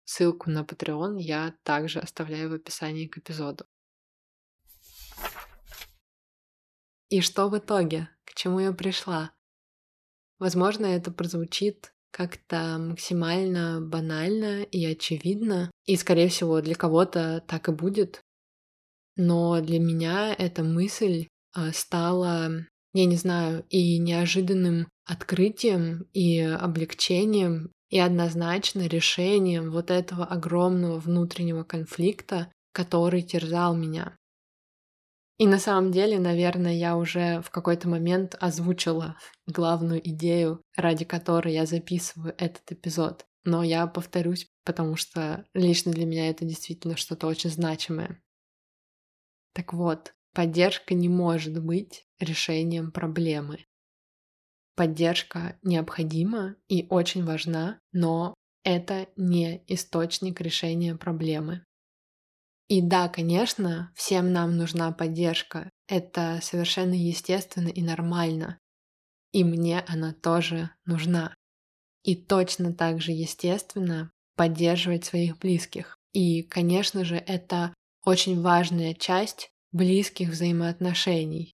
Ссылку 0.06 0.50
на 0.50 0.64
Patreon 0.64 1.20
я 1.20 1.56
также 1.64 2.00
оставляю 2.00 2.50
в 2.50 2.54
описании 2.54 3.08
к 3.08 3.18
эпизоду. 3.18 3.66
И 7.10 7.22
что 7.22 7.50
в 7.50 7.58
итоге? 7.58 8.10
К 8.26 8.34
чему 8.34 8.60
я 8.60 8.72
пришла? 8.72 9.34
Возможно, 10.40 10.86
это 10.86 11.12
прозвучит 11.12 11.94
как-то 12.12 12.78
максимально 12.78 13.82
банально 13.82 14.64
и 14.64 14.86
очевидно, 14.86 15.72
и, 15.86 15.96
скорее 15.96 16.30
всего, 16.30 16.62
для 16.62 16.76
кого-то 16.76 17.44
так 17.48 17.70
и 17.70 17.72
будет. 17.72 18.22
Но 19.16 19.62
для 19.62 19.80
меня 19.80 20.34
эта 20.34 20.64
мысль 20.64 21.28
а, 21.54 21.72
стала, 21.74 22.50
я 22.94 23.06
не 23.06 23.16
знаю, 23.16 23.66
и 23.70 23.98
неожиданным 23.98 24.88
открытием, 25.06 26.08
и 26.14 26.40
облегчением, 26.40 27.72
и 27.92 28.00
однозначно 28.00 28.88
решением 28.88 29.70
вот 29.70 29.92
этого 29.92 30.26
огромного 30.26 30.98
внутреннего 30.98 31.64
конфликта, 31.64 32.52
который 32.72 33.22
терзал 33.22 33.76
меня. 33.76 34.18
И 35.38 35.46
на 35.46 35.60
самом 35.60 35.92
деле, 35.92 36.20
наверное, 36.20 36.74
я 36.74 36.96
уже 36.96 37.42
в 37.42 37.50
какой-то 37.50 37.90
момент 37.90 38.36
озвучила 38.40 39.18
главную 39.46 40.00
идею, 40.10 40.62
ради 40.76 41.04
которой 41.04 41.54
я 41.54 41.66
записываю 41.66 42.34
этот 42.38 42.72
эпизод. 42.72 43.26
Но 43.44 43.64
я 43.64 43.88
повторюсь, 43.88 44.48
потому 44.64 44.96
что 44.96 45.46
лично 45.54 45.92
для 45.92 46.06
меня 46.06 46.30
это 46.30 46.46
действительно 46.46 46.96
что-то 46.96 47.28
очень 47.28 47.50
значимое. 47.50 48.22
Так 49.54 49.74
вот, 49.74 50.14
поддержка 50.34 50.94
не 50.94 51.10
может 51.10 51.62
быть 51.62 52.06
решением 52.20 52.92
проблемы. 52.92 53.66
Поддержка 54.76 55.58
необходима 55.62 56.56
и 56.68 56.88
очень 56.90 57.26
важна, 57.26 57.80
но 57.92 58.34
это 58.64 59.08
не 59.16 59.64
источник 59.68 60.40
решения 60.42 60.96
проблемы. 60.96 61.64
И 62.68 62.82
да, 62.82 63.10
конечно, 63.10 63.92
всем 63.96 64.32
нам 64.32 64.56
нужна 64.56 64.92
поддержка. 64.94 65.70
Это 65.88 66.40
совершенно 66.42 66.94
естественно 66.94 67.68
и 67.68 67.82
нормально. 67.82 68.58
И 69.34 69.44
мне 69.44 69.82
она 69.88 70.14
тоже 70.14 70.70
нужна. 70.86 71.36
И 72.04 72.16
точно 72.16 72.74
так 72.74 73.02
же 73.02 73.12
естественно 73.12 74.12
поддерживать 74.38 75.04
своих 75.04 75.38
близких. 75.38 75.98
И, 76.14 76.44
конечно 76.44 77.04
же, 77.04 77.16
это 77.18 77.74
очень 78.06 78.42
важная 78.42 78.94
часть 78.94 79.52
близких 79.72 80.30
взаимоотношений. 80.30 81.54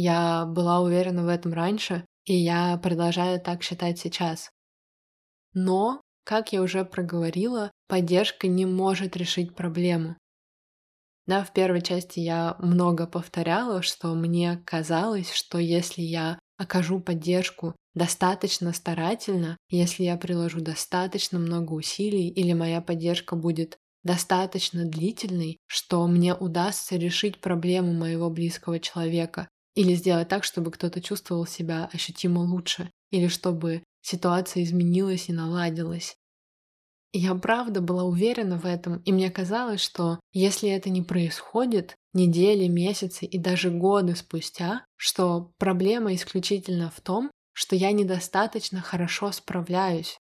Я 0.00 0.46
была 0.46 0.78
уверена 0.78 1.24
в 1.24 1.28
этом 1.28 1.52
раньше, 1.52 2.04
и 2.24 2.32
я 2.32 2.78
продолжаю 2.80 3.40
так 3.40 3.64
считать 3.64 3.98
сейчас. 3.98 4.48
Но, 5.54 6.00
как 6.22 6.52
я 6.52 6.62
уже 6.62 6.84
проговорила, 6.84 7.72
поддержка 7.88 8.46
не 8.46 8.64
может 8.64 9.16
решить 9.16 9.56
проблему. 9.56 10.16
Да, 11.26 11.42
в 11.42 11.52
первой 11.52 11.82
части 11.82 12.20
я 12.20 12.54
много 12.60 13.08
повторяла, 13.08 13.82
что 13.82 14.14
мне 14.14 14.62
казалось, 14.64 15.32
что 15.32 15.58
если 15.58 16.02
я 16.02 16.38
окажу 16.58 17.00
поддержку 17.00 17.74
достаточно 17.94 18.72
старательно, 18.72 19.56
если 19.68 20.04
я 20.04 20.16
приложу 20.16 20.60
достаточно 20.60 21.40
много 21.40 21.72
усилий 21.72 22.28
или 22.28 22.52
моя 22.52 22.80
поддержка 22.80 23.34
будет 23.34 23.78
достаточно 24.04 24.84
длительной, 24.84 25.56
что 25.66 26.06
мне 26.06 26.36
удастся 26.36 26.94
решить 26.94 27.40
проблему 27.40 27.92
моего 27.92 28.30
близкого 28.30 28.78
человека, 28.78 29.48
или 29.78 29.94
сделать 29.94 30.26
так, 30.26 30.42
чтобы 30.42 30.72
кто-то 30.72 31.00
чувствовал 31.00 31.46
себя 31.46 31.88
ощутимо 31.92 32.40
лучше. 32.40 32.90
Или 33.12 33.28
чтобы 33.28 33.84
ситуация 34.02 34.64
изменилась 34.64 35.28
и 35.28 35.32
наладилась. 35.32 36.16
я 37.12 37.32
правда 37.36 37.80
была 37.80 38.02
уверена 38.02 38.58
в 38.58 38.66
этом, 38.66 38.98
и 39.04 39.12
мне 39.12 39.30
казалось, 39.30 39.80
что 39.80 40.18
если 40.32 40.68
это 40.68 40.90
не 40.90 41.02
происходит 41.02 41.94
недели, 42.12 42.66
месяцы 42.66 43.24
и 43.24 43.38
даже 43.38 43.70
годы 43.70 44.16
спустя, 44.16 44.84
что 44.96 45.52
проблема 45.58 46.12
исключительно 46.12 46.90
в 46.90 47.00
том, 47.00 47.30
что 47.52 47.76
я 47.76 47.92
недостаточно 47.92 48.80
хорошо 48.80 49.30
справляюсь, 49.30 50.18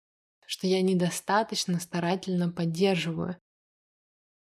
что 0.46 0.68
я 0.68 0.80
недостаточно 0.80 1.80
старательно 1.80 2.52
поддерживаю. 2.52 3.36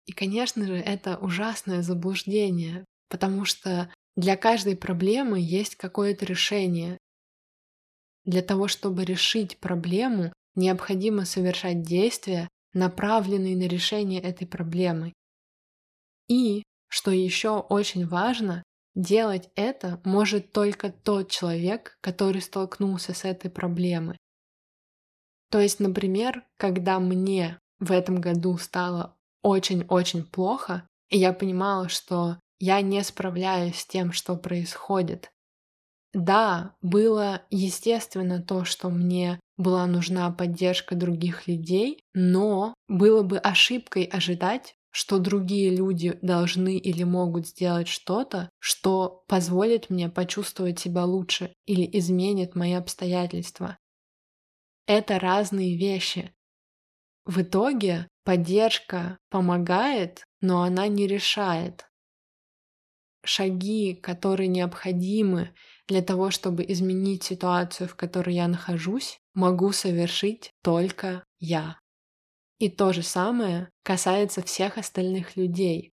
И, 0.06 0.12
конечно 0.12 0.64
же, 0.64 0.76
это 0.76 1.16
ужасное 1.16 1.82
заблуждение, 1.82 2.84
потому 3.08 3.44
что 3.44 3.90
для 4.16 4.36
каждой 4.36 4.76
проблемы 4.76 5.40
есть 5.40 5.76
какое-то 5.76 6.24
решение. 6.26 6.98
Для 8.24 8.42
того, 8.42 8.68
чтобы 8.68 9.04
решить 9.04 9.58
проблему, 9.58 10.32
необходимо 10.54 11.24
совершать 11.24 11.82
действия, 11.82 12.48
направленные 12.74 13.56
на 13.56 13.66
решение 13.68 14.20
этой 14.20 14.46
проблемы. 14.46 15.12
И, 16.28 16.62
что 16.88 17.10
еще 17.10 17.58
очень 17.58 18.06
важно, 18.06 18.62
делать 18.94 19.50
это 19.54 20.00
может 20.04 20.52
только 20.52 20.92
тот 20.92 21.30
человек, 21.30 21.96
который 22.00 22.42
столкнулся 22.42 23.14
с 23.14 23.24
этой 23.24 23.50
проблемой. 23.50 24.18
То 25.50 25.60
есть, 25.60 25.80
например, 25.80 26.44
когда 26.58 26.98
мне 27.00 27.58
в 27.78 27.92
этом 27.92 28.20
году 28.20 28.56
стало 28.58 29.16
очень-очень 29.42 30.24
плохо, 30.24 30.86
и 31.08 31.18
я 31.18 31.32
понимала, 31.32 31.88
что 31.88 32.38
я 32.62 32.80
не 32.80 33.02
справляюсь 33.02 33.80
с 33.80 33.86
тем, 33.86 34.12
что 34.12 34.36
происходит. 34.36 35.32
Да, 36.14 36.76
было 36.80 37.42
естественно 37.50 38.40
то, 38.40 38.64
что 38.64 38.88
мне 38.88 39.40
была 39.56 39.84
нужна 39.88 40.30
поддержка 40.30 40.94
других 40.94 41.48
людей, 41.48 42.04
но 42.14 42.72
было 42.86 43.24
бы 43.24 43.38
ошибкой 43.38 44.04
ожидать, 44.04 44.76
что 44.92 45.18
другие 45.18 45.74
люди 45.74 46.16
должны 46.22 46.76
или 46.76 47.02
могут 47.02 47.48
сделать 47.48 47.88
что-то, 47.88 48.48
что 48.60 49.24
позволит 49.26 49.90
мне 49.90 50.08
почувствовать 50.08 50.78
себя 50.78 51.04
лучше 51.04 51.52
или 51.66 51.88
изменит 51.98 52.54
мои 52.54 52.74
обстоятельства. 52.74 53.76
Это 54.86 55.18
разные 55.18 55.76
вещи. 55.76 56.32
В 57.24 57.42
итоге 57.42 58.06
поддержка 58.22 59.18
помогает, 59.30 60.22
но 60.40 60.62
она 60.62 60.86
не 60.86 61.08
решает 61.08 61.88
шаги, 63.24 63.94
которые 63.94 64.48
необходимы 64.48 65.54
для 65.88 66.02
того, 66.02 66.30
чтобы 66.30 66.64
изменить 66.68 67.22
ситуацию, 67.22 67.88
в 67.88 67.94
которой 67.94 68.34
я 68.34 68.48
нахожусь, 68.48 69.18
могу 69.34 69.72
совершить 69.72 70.52
только 70.62 71.24
я. 71.38 71.78
И 72.58 72.68
то 72.68 72.92
же 72.92 73.02
самое 73.02 73.68
касается 73.82 74.42
всех 74.42 74.78
остальных 74.78 75.36
людей. 75.36 75.92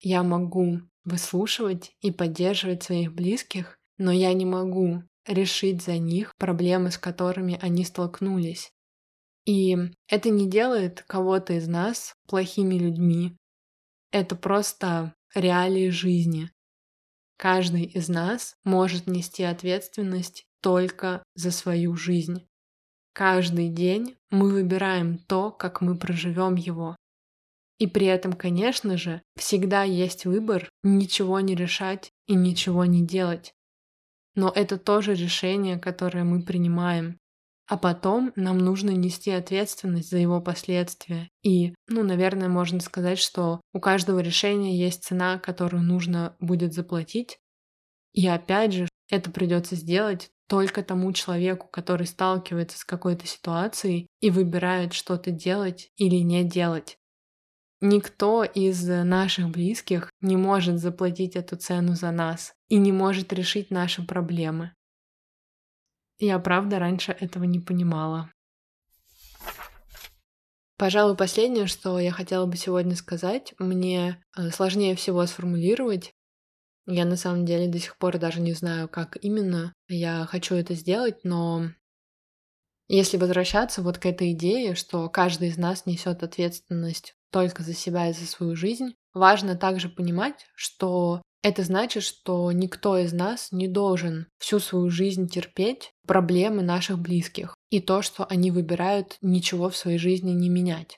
Я 0.00 0.22
могу 0.22 0.80
выслушивать 1.04 1.92
и 2.00 2.10
поддерживать 2.10 2.82
своих 2.82 3.12
близких, 3.12 3.78
но 3.98 4.10
я 4.10 4.32
не 4.32 4.46
могу 4.46 5.02
решить 5.26 5.82
за 5.82 5.98
них 5.98 6.32
проблемы, 6.38 6.90
с 6.90 6.98
которыми 6.98 7.58
они 7.60 7.84
столкнулись. 7.84 8.70
И 9.44 9.76
это 10.08 10.30
не 10.30 10.48
делает 10.48 11.02
кого-то 11.06 11.52
из 11.52 11.68
нас 11.68 12.14
плохими 12.26 12.76
людьми. 12.76 13.36
Это 14.10 14.36
просто 14.36 15.14
реалии 15.34 15.90
жизни. 15.90 16.50
Каждый 17.36 17.84
из 17.84 18.08
нас 18.08 18.56
может 18.64 19.06
нести 19.06 19.42
ответственность 19.42 20.46
только 20.60 21.22
за 21.34 21.50
свою 21.50 21.96
жизнь. 21.96 22.46
Каждый 23.12 23.68
день 23.68 24.16
мы 24.30 24.50
выбираем 24.50 25.18
то, 25.18 25.50
как 25.50 25.80
мы 25.80 25.96
проживем 25.96 26.56
его. 26.56 26.96
И 27.78 27.86
при 27.86 28.06
этом, 28.06 28.32
конечно 28.32 28.96
же, 28.96 29.22
всегда 29.36 29.82
есть 29.82 30.24
выбор 30.24 30.68
ничего 30.82 31.40
не 31.40 31.54
решать 31.54 32.10
и 32.26 32.34
ничего 32.34 32.84
не 32.84 33.04
делать. 33.04 33.52
Но 34.36 34.50
это 34.54 34.78
тоже 34.78 35.14
решение, 35.14 35.78
которое 35.78 36.24
мы 36.24 36.42
принимаем. 36.42 37.18
А 37.66 37.78
потом 37.78 38.32
нам 38.36 38.58
нужно 38.58 38.90
нести 38.90 39.30
ответственность 39.30 40.10
за 40.10 40.18
его 40.18 40.40
последствия. 40.40 41.30
И, 41.42 41.74
ну, 41.88 42.02
наверное, 42.02 42.48
можно 42.48 42.80
сказать, 42.80 43.18
что 43.18 43.60
у 43.72 43.80
каждого 43.80 44.18
решения 44.18 44.76
есть 44.76 45.04
цена, 45.04 45.38
которую 45.38 45.82
нужно 45.82 46.36
будет 46.40 46.74
заплатить. 46.74 47.38
И 48.12 48.26
опять 48.28 48.74
же, 48.74 48.88
это 49.10 49.30
придется 49.30 49.76
сделать 49.76 50.30
только 50.46 50.82
тому 50.82 51.12
человеку, 51.12 51.68
который 51.68 52.06
сталкивается 52.06 52.78
с 52.78 52.84
какой-то 52.84 53.26
ситуацией 53.26 54.08
и 54.20 54.30
выбирает 54.30 54.92
что-то 54.92 55.30
делать 55.30 55.90
или 55.96 56.16
не 56.16 56.44
делать. 56.44 56.98
Никто 57.80 58.44
из 58.44 58.86
наших 58.86 59.50
близких 59.50 60.10
не 60.20 60.36
может 60.36 60.78
заплатить 60.78 61.36
эту 61.36 61.56
цену 61.56 61.94
за 61.94 62.10
нас 62.10 62.54
и 62.68 62.76
не 62.76 62.92
может 62.92 63.32
решить 63.32 63.70
наши 63.70 64.06
проблемы. 64.06 64.72
Я 66.18 66.38
правда 66.38 66.78
раньше 66.78 67.12
этого 67.12 67.44
не 67.44 67.60
понимала. 67.60 68.30
Пожалуй, 70.76 71.16
последнее, 71.16 71.66
что 71.66 71.98
я 72.00 72.10
хотела 72.10 72.46
бы 72.46 72.56
сегодня 72.56 72.96
сказать, 72.96 73.54
мне 73.58 74.22
э, 74.36 74.50
сложнее 74.50 74.96
всего 74.96 75.24
сформулировать. 75.26 76.12
Я 76.86 77.04
на 77.04 77.16
самом 77.16 77.46
деле 77.46 77.68
до 77.68 77.78
сих 77.78 77.96
пор 77.96 78.18
даже 78.18 78.40
не 78.40 78.52
знаю, 78.52 78.88
как 78.88 79.16
именно 79.22 79.72
я 79.88 80.26
хочу 80.28 80.56
это 80.56 80.74
сделать, 80.74 81.24
но 81.24 81.70
если 82.88 83.16
возвращаться 83.16 83.82
вот 83.82 83.98
к 83.98 84.06
этой 84.06 84.32
идее, 84.32 84.74
что 84.74 85.08
каждый 85.08 85.48
из 85.48 85.56
нас 85.56 85.86
несет 85.86 86.22
ответственность 86.22 87.14
только 87.30 87.62
за 87.62 87.72
себя 87.72 88.10
и 88.10 88.12
за 88.12 88.26
свою 88.26 88.56
жизнь, 88.56 88.94
важно 89.14 89.56
также 89.56 89.88
понимать, 89.88 90.46
что 90.54 91.22
это 91.44 91.62
значит, 91.62 92.02
что 92.02 92.50
никто 92.52 92.96
из 92.96 93.12
нас 93.12 93.52
не 93.52 93.68
должен 93.68 94.28
всю 94.38 94.58
свою 94.60 94.88
жизнь 94.88 95.28
терпеть 95.28 95.92
проблемы 96.06 96.62
наших 96.62 96.98
близких 96.98 97.54
и 97.68 97.80
то, 97.80 98.00
что 98.00 98.24
они 98.24 98.50
выбирают 98.50 99.18
ничего 99.20 99.68
в 99.68 99.76
своей 99.76 99.98
жизни 99.98 100.30
не 100.30 100.48
менять. 100.48 100.96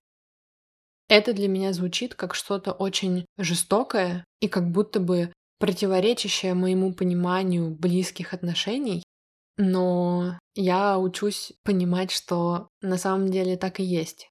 Это 1.08 1.32
для 1.32 1.48
меня 1.48 1.72
звучит 1.72 2.14
как 2.14 2.36
что-то 2.36 2.70
очень 2.70 3.26
жестокое 3.36 4.24
и 4.40 4.46
как 4.46 4.70
будто 4.70 5.00
бы 5.00 5.32
противоречащее 5.58 6.54
моему 6.54 6.94
пониманию 6.94 7.70
близких 7.70 8.32
отношений, 8.32 9.02
но 9.56 10.38
я 10.54 10.96
учусь 10.96 11.54
понимать, 11.64 12.12
что 12.12 12.68
на 12.82 12.98
самом 12.98 13.32
деле 13.32 13.56
так 13.56 13.80
и 13.80 13.84
есть. 13.84 14.28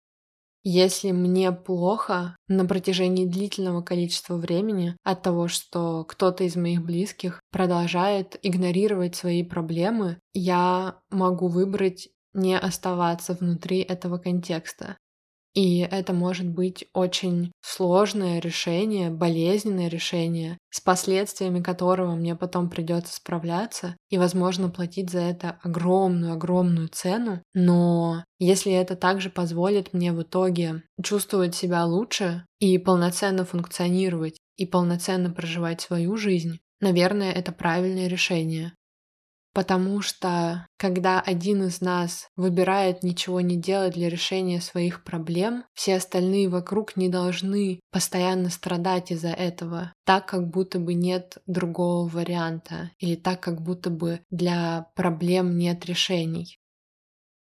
Если 0.67 1.12
мне 1.12 1.51
плохо 1.51 2.36
на 2.47 2.65
протяжении 2.65 3.28
длительного 3.28 3.84
количества 3.84 4.36
времени 4.36 4.97
от 5.04 5.21
того, 5.21 5.47
что 5.47 6.04
кто-то 6.06 6.43
из 6.43 6.56
моих 6.56 6.84
близких 6.84 7.39
продолжает 7.51 8.39
игнорировать 8.41 9.15
свои 9.15 9.43
проблемы, 9.43 10.17
я 10.34 10.99
могу 11.12 11.49
выбрать 11.49 12.10
не 12.34 12.58
оставаться 12.58 13.36
внутри 13.36 13.82
этого 13.82 14.17
контекста. 14.17 14.97
И 15.56 15.80
это 15.80 16.12
может 16.12 16.48
быть 16.50 16.86
очень 16.94 17.54
сложное 17.62 18.39
решение, 18.39 19.10
болезненное 19.10 19.88
решение, 19.88 20.58
с 20.70 20.82
последствиями 20.82 21.63
которого 21.63 22.13
мне 22.15 22.36
потом 22.36 22.70
придется 22.70 23.15
справляться 23.15 23.96
и, 24.10 24.18
возможно, 24.18 24.70
платить 24.70 25.10
за 25.10 25.20
это 25.20 25.58
огромную-огромную 25.63 26.89
цену. 26.89 27.41
Но 27.54 28.26
если 28.38 28.74
это 28.74 28.98
также 28.98 29.30
позволит 29.30 29.94
мне 29.94 30.12
в 30.12 30.22
итоге 30.24 30.84
чувствовать 31.02 31.56
себя 31.56 31.86
лучше 31.86 32.46
и 32.60 32.78
полноценно 32.78 33.46
функционировать 33.46 34.38
и 34.58 34.65
полноценно 34.65 35.32
проживать 35.32 35.80
свою 35.80 36.18
жизнь, 36.18 36.60
наверное, 36.82 37.32
это 37.32 37.54
правильное 37.54 38.08
решение. 38.08 38.74
Потому 39.56 40.02
что 40.02 40.68
когда 40.76 41.22
один 41.22 41.63
из 41.63 41.80
нас 41.80 42.28
выбирает 42.36 43.04
ничего 43.04 43.39
не 43.39 43.56
делать 43.56 43.94
для 43.94 44.10
решения 44.10 44.60
своих 44.60 45.06
проблем, 45.06 45.63
все 45.74 45.96
остальные 45.96 46.50
вокруг 46.50 46.98
не 46.98 47.08
должны 47.08 47.80
постоянно 47.89 48.50
страдать 48.50 49.12
из-за 49.12 49.30
этого, 49.30 49.94
так 50.04 50.26
как 50.26 50.50
будто 50.50 50.78
бы 50.78 50.94
нет 50.94 51.38
другого 51.48 52.06
варианта, 52.10 52.91
или 53.00 53.15
так 53.15 53.39
как 53.39 53.62
будто 53.62 53.89
бы 53.89 54.20
для 54.30 54.91
проблем 54.94 55.58
нет 55.58 55.86
решений. 55.86 56.60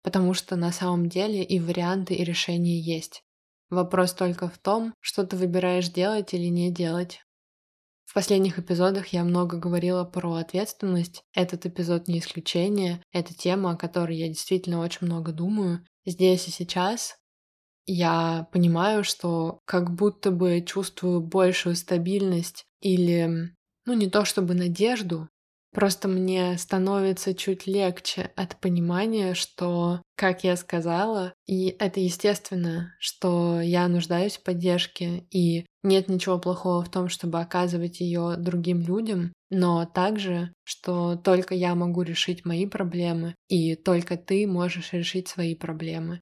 Потому 0.03 0.35
что 0.35 0.55
на 0.55 0.71
самом 0.71 1.09
деле 1.09 1.43
и 1.43 1.59
варианты, 1.59 2.13
и 2.13 2.23
решения 2.23 2.79
есть. 2.79 3.23
Вопрос 3.71 4.13
только 4.13 4.49
в 4.49 4.59
том, 4.59 4.93
что 4.99 5.25
ты 5.25 5.35
выбираешь 5.35 5.89
делать 5.89 6.35
или 6.35 6.45
не 6.45 6.69
делать. 6.71 7.22
В 8.13 8.15
последних 8.15 8.59
эпизодах 8.59 9.07
я 9.07 9.23
много 9.23 9.57
говорила 9.57 10.03
про 10.03 10.35
ответственность. 10.35 11.23
Этот 11.33 11.65
эпизод 11.65 12.07
не 12.07 12.19
исключение. 12.19 13.01
Это 13.11 13.33
тема, 13.33 13.71
о 13.71 13.75
которой 13.75 14.15
я 14.15 14.27
действительно 14.27 14.81
очень 14.81 15.07
много 15.07 15.31
думаю. 15.31 15.83
Здесь 16.05 16.47
и 16.47 16.51
сейчас 16.51 17.17
я 17.87 18.47
понимаю, 18.51 19.03
что 19.03 19.61
как 19.65 19.95
будто 19.95 20.29
бы 20.29 20.61
чувствую 20.61 21.21
большую 21.21 21.75
стабильность 21.75 22.67
или, 22.81 23.49
ну 23.87 23.93
не 23.93 24.07
то 24.11 24.25
чтобы 24.25 24.53
надежду, 24.53 25.27
Просто 25.73 26.07
мне 26.07 26.55
становится 26.59 27.33
чуть 27.33 27.65
легче 27.65 28.31
от 28.35 28.59
понимания, 28.59 29.33
что, 29.33 30.03
как 30.15 30.43
я 30.43 30.55
сказала, 30.55 31.33
и 31.47 31.75
это 31.79 31.99
естественно, 31.99 32.95
что 32.99 33.59
я 33.59 33.87
нуждаюсь 33.87 34.37
в 34.37 34.43
поддержке, 34.43 35.25
и 35.31 35.65
нет 35.81 36.09
ничего 36.09 36.37
плохого 36.39 36.83
в 36.83 36.91
том, 36.91 37.09
чтобы 37.09 37.39
оказывать 37.41 38.01
ее 38.01 38.35
другим 38.37 38.81
людям, 38.81 39.33
но 39.49 39.85
также, 39.85 40.53
что 40.63 41.15
только 41.15 41.55
я 41.55 41.73
могу 41.73 42.03
решить 42.03 42.45
мои 42.45 42.67
проблемы, 42.67 43.33
и 43.47 43.75
только 43.75 44.15
ты 44.15 44.45
можешь 44.45 44.93
решить 44.93 45.27
свои 45.27 45.55
проблемы. 45.55 46.21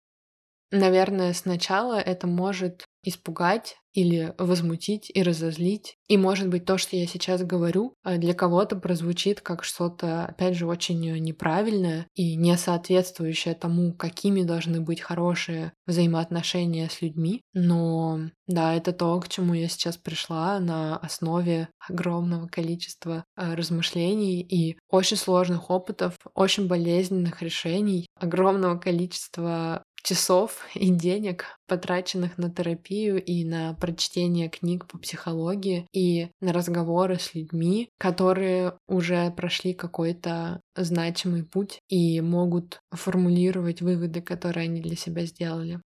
Наверное, 0.71 1.33
сначала 1.33 1.99
это 1.99 2.27
может 2.27 2.85
испугать 3.03 3.77
или 3.93 4.33
возмутить 4.37 5.11
и 5.13 5.21
разозлить. 5.23 5.97
И, 6.07 6.17
может 6.17 6.47
быть, 6.47 6.65
то, 6.65 6.77
что 6.77 6.95
я 6.95 7.05
сейчас 7.07 7.43
говорю, 7.43 7.95
э, 8.05 8.17
для 8.17 8.33
кого-то 8.33 8.75
прозвучит 8.77 9.41
как 9.41 9.63
что-то, 9.63 10.25
опять 10.25 10.55
же, 10.55 10.65
очень 10.65 11.01
неправильное 11.19 12.07
и 12.15 12.35
не 12.35 12.55
соответствующее 12.57 13.55
тому, 13.55 13.93
какими 13.93 14.43
должны 14.43 14.81
быть 14.81 15.01
хорошие 15.01 15.73
взаимоотношения 15.87 16.89
с 16.89 17.01
людьми. 17.01 17.41
Но 17.53 18.19
да, 18.47 18.73
это 18.75 18.93
то, 18.93 19.19
к 19.19 19.27
чему 19.27 19.53
я 19.53 19.67
сейчас 19.67 19.97
пришла 19.97 20.59
на 20.59 20.97
основе 20.97 21.69
огромного 21.89 22.47
количества 22.47 23.25
э, 23.35 23.55
размышлений 23.55 24.41
и 24.41 24.77
очень 24.89 25.17
сложных 25.17 25.69
опытов, 25.69 26.15
очень 26.33 26.67
болезненных 26.67 27.41
решений, 27.41 28.07
огромного 28.15 28.77
количества 28.77 29.83
часов 30.03 30.65
и 30.75 30.89
денег, 30.89 31.45
потраченных 31.67 32.37
на 32.37 32.49
терапию 32.51 33.23
и 33.23 33.43
на 33.45 33.73
прочтение 33.75 34.49
книг 34.49 34.87
по 34.87 34.97
психологии 34.97 35.87
и 35.93 36.29
на 36.41 36.53
разговоры 36.53 37.17
с 37.19 37.33
людьми, 37.33 37.89
которые 37.97 38.73
уже 38.87 39.31
прошли 39.31 39.73
какой-то 39.73 40.61
значимый 40.75 41.43
путь 41.43 41.79
и 41.89 42.21
могут 42.21 42.79
формулировать 42.91 43.81
выводы, 43.81 44.21
которые 44.21 44.65
они 44.65 44.81
для 44.81 44.95
себя 44.95 45.25
сделали. 45.25 45.81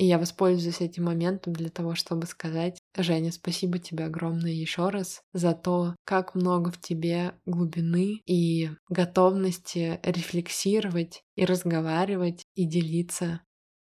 И 0.00 0.06
я 0.06 0.18
воспользуюсь 0.18 0.80
этим 0.80 1.04
моментом 1.04 1.52
для 1.52 1.68
того, 1.68 1.94
чтобы 1.94 2.26
сказать, 2.26 2.80
Женя, 2.96 3.30
спасибо 3.32 3.78
тебе 3.78 4.06
огромное 4.06 4.50
еще 4.50 4.88
раз 4.88 5.20
за 5.34 5.52
то, 5.52 5.94
как 6.04 6.34
много 6.34 6.70
в 6.70 6.80
тебе 6.80 7.34
глубины 7.44 8.22
и 8.24 8.70
готовности 8.88 10.00
рефлексировать 10.02 11.22
и 11.36 11.44
разговаривать 11.44 12.46
и 12.54 12.64
делиться. 12.64 13.42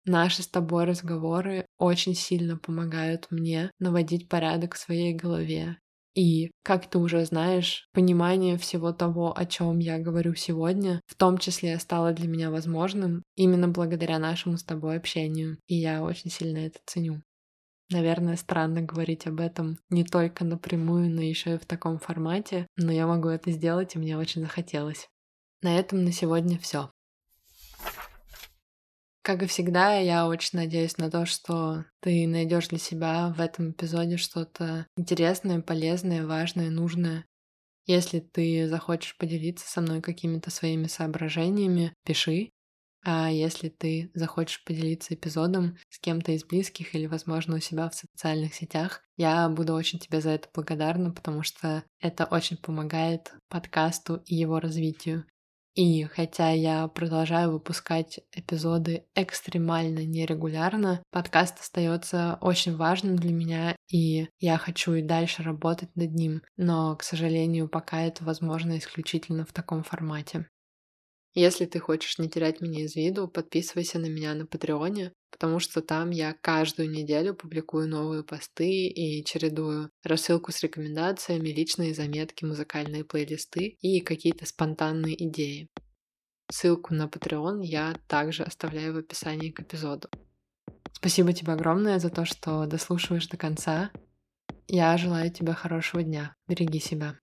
Наши 0.06 0.43
с 0.43 0.48
тобой 0.48 0.86
разговоры 0.86 1.65
очень 1.78 2.15
сильно 2.15 2.56
помогают 2.56 3.28
мне 3.30 3.70
наводить 3.78 4.30
порядок 4.30 4.76
в 4.76 4.80
своей 4.80 5.13
голове 5.13 5.78
и, 6.17 6.49
как 6.63 6.89
ты 6.89 6.97
уже 6.97 7.23
знаешь, 7.25 7.88
понимание 7.93 8.58
всего 8.58 8.91
того, 8.91 9.38
о 9.38 9.45
чем 9.45 9.77
я 9.77 9.99
говорю 9.99 10.34
сегодня, 10.34 10.99
в 11.06 11.15
том 11.15 11.38
числе 11.38 11.77
стало 11.77 12.12
для 12.12 12.27
меня 12.27 12.49
возможным 12.49 13.21
именно 13.36 13.67
благодаря 13.67 14.17
нашему 14.17 14.58
с 14.58 14.63
тобой 14.63 14.97
общению. 14.97 15.60
И 15.67 15.75
я 15.75 16.01
очень 16.01 16.32
сильно 16.32 16.58
это 16.58 16.80
ценю. 16.88 17.21
Наверное, 17.91 18.36
странно 18.36 18.82
говорить 18.82 19.27
об 19.27 19.39
этом 19.39 19.77
не 19.91 20.03
только 20.03 20.43
напрямую, 20.43 21.12
но 21.12 21.21
еще 21.21 21.53
и 21.53 21.60
в 21.60 21.67
таком 21.67 21.99
формате, 21.99 22.65
но 22.75 22.91
я 22.91 23.06
могу 23.06 23.30
это 23.30 23.51
сделать, 23.51 23.95
и 23.95 23.99
мне 23.99 24.17
очень 24.17 24.41
захотелось. 24.41 25.08
На 25.62 25.77
этом 25.77 26.03
на 26.03 26.12
сегодня 26.12 26.58
все. 26.58 26.89
Как 29.28 29.44
и 29.44 29.46
всегда, 29.46 29.98
я 29.98 30.26
очень 30.26 30.58
надеюсь 30.58 30.98
на 30.98 31.12
то, 31.12 31.26
что 31.26 31.84
ты 32.00 32.26
найдешь 32.28 32.70
для 32.70 32.78
себя 32.78 33.34
в 33.36 33.42
этом 33.42 33.72
эпизоде 33.72 34.16
что-то 34.16 34.88
интересное, 34.96 35.60
полезное, 35.60 36.26
важное, 36.26 36.70
нужное. 36.70 37.26
Если 37.86 38.22
ты 38.22 38.70
захочешь 38.70 39.18
поделиться 39.18 39.68
со 39.68 39.82
мной 39.82 40.02
какими-то 40.02 40.50
своими 40.50 40.88
соображениями, 40.88 41.94
пиши. 42.06 42.52
А 43.04 43.30
если 43.30 43.68
ты 43.68 44.12
захочешь 44.13 44.63
поделиться 44.63 45.13
эпизодом 45.13 45.78
с 45.90 46.00
кем-то 46.00 46.32
из 46.32 46.46
близких 46.46 46.96
или, 46.96 47.06
возможно, 47.06 47.58
у 47.58 47.60
себя 47.60 47.90
в 47.90 47.96
социальных 47.96 48.54
сетях, 48.54 49.04
я 49.18 49.50
буду 49.50 49.74
очень 49.74 50.00
тебе 50.00 50.22
за 50.22 50.30
это 50.30 50.48
благодарна, 50.54 51.12
потому 51.12 51.44
что 51.44 51.84
это 52.00 52.24
очень 52.24 52.56
помогает 52.56 53.34
подкасту 53.50 54.24
и 54.26 54.36
его 54.36 54.62
развитию. 54.62 55.26
И 55.78 56.04
хотя 56.06 56.50
я 56.50 56.88
продолжаю 56.88 57.52
выпускать 57.52 58.20
эпизоды 58.34 59.06
экстремально 59.13 60.06
нерегулярно, 60.06 61.04
подкаст 61.12 61.60
остается 61.62 62.38
очень 62.42 62.76
важным 62.76 63.16
для 63.16 63.32
меня, 63.32 63.76
и 63.88 64.28
я 64.40 64.58
хочу 64.58 64.96
и 64.96 65.04
дальше 65.04 65.44
работать 65.44 65.96
над 65.96 66.13
ним, 66.16 66.42
но, 66.58 66.96
к 66.96 67.04
сожалению, 67.04 67.70
пока 67.70 68.02
это 68.02 68.26
возможно 68.26 68.78
исключительно 68.80 69.46
в 69.46 69.54
таком 69.54 69.84
формате. 69.84 70.48
Если 71.38 71.67
ты 71.67 71.80
хочешь 71.80 72.17
не 72.17 72.30
терять 72.30 72.62
меня 72.62 72.86
из 72.86 72.95
виду, 72.95 73.28
подписывайся 73.28 74.00
на 74.00 74.08
меня 74.08 74.34
на 74.34 74.47
Патреоне, 74.47 75.13
потому 75.30 75.60
что 75.60 75.84
там 75.84 76.10
я 76.10 76.34
каждую 76.34 76.89
неделю 76.89 77.36
публикую 77.36 77.88
новые 77.88 78.23
посты 78.23 78.88
и 78.88 79.23
чередую 79.23 79.91
рассылку 80.04 80.52
с 80.52 80.63
рекомендациями, 80.63 81.50
личные 81.50 81.93
заметки, 81.93 82.43
музыкальные 82.43 83.04
плейлисты 83.04 83.78
и 83.82 84.00
какие-то 84.00 84.47
спонтанные 84.47 85.28
идеи. 85.28 85.67
Ссылку 86.52 86.95
на 86.95 87.06
Patreon 87.06 87.60
я 87.62 87.93
также 88.08 88.41
оставляю 88.41 88.95
в 88.95 88.97
описании 88.97 89.52
к 89.52 89.60
эпизоду. 89.60 90.10
Спасибо 90.91 91.34
тебе 91.34 91.54
огромное 91.54 92.00
за 92.00 92.10
то, 92.10 92.26
что 92.26 92.65
дослушиваешь 92.65 93.28
до 93.28 93.38
конца. 93.38 93.91
Я 94.67 94.97
желаю 94.97 95.32
тебе 95.32 95.54
хорошего 95.54 96.02
дня. 96.02 96.36
Береги 96.47 96.80
себя. 96.80 97.19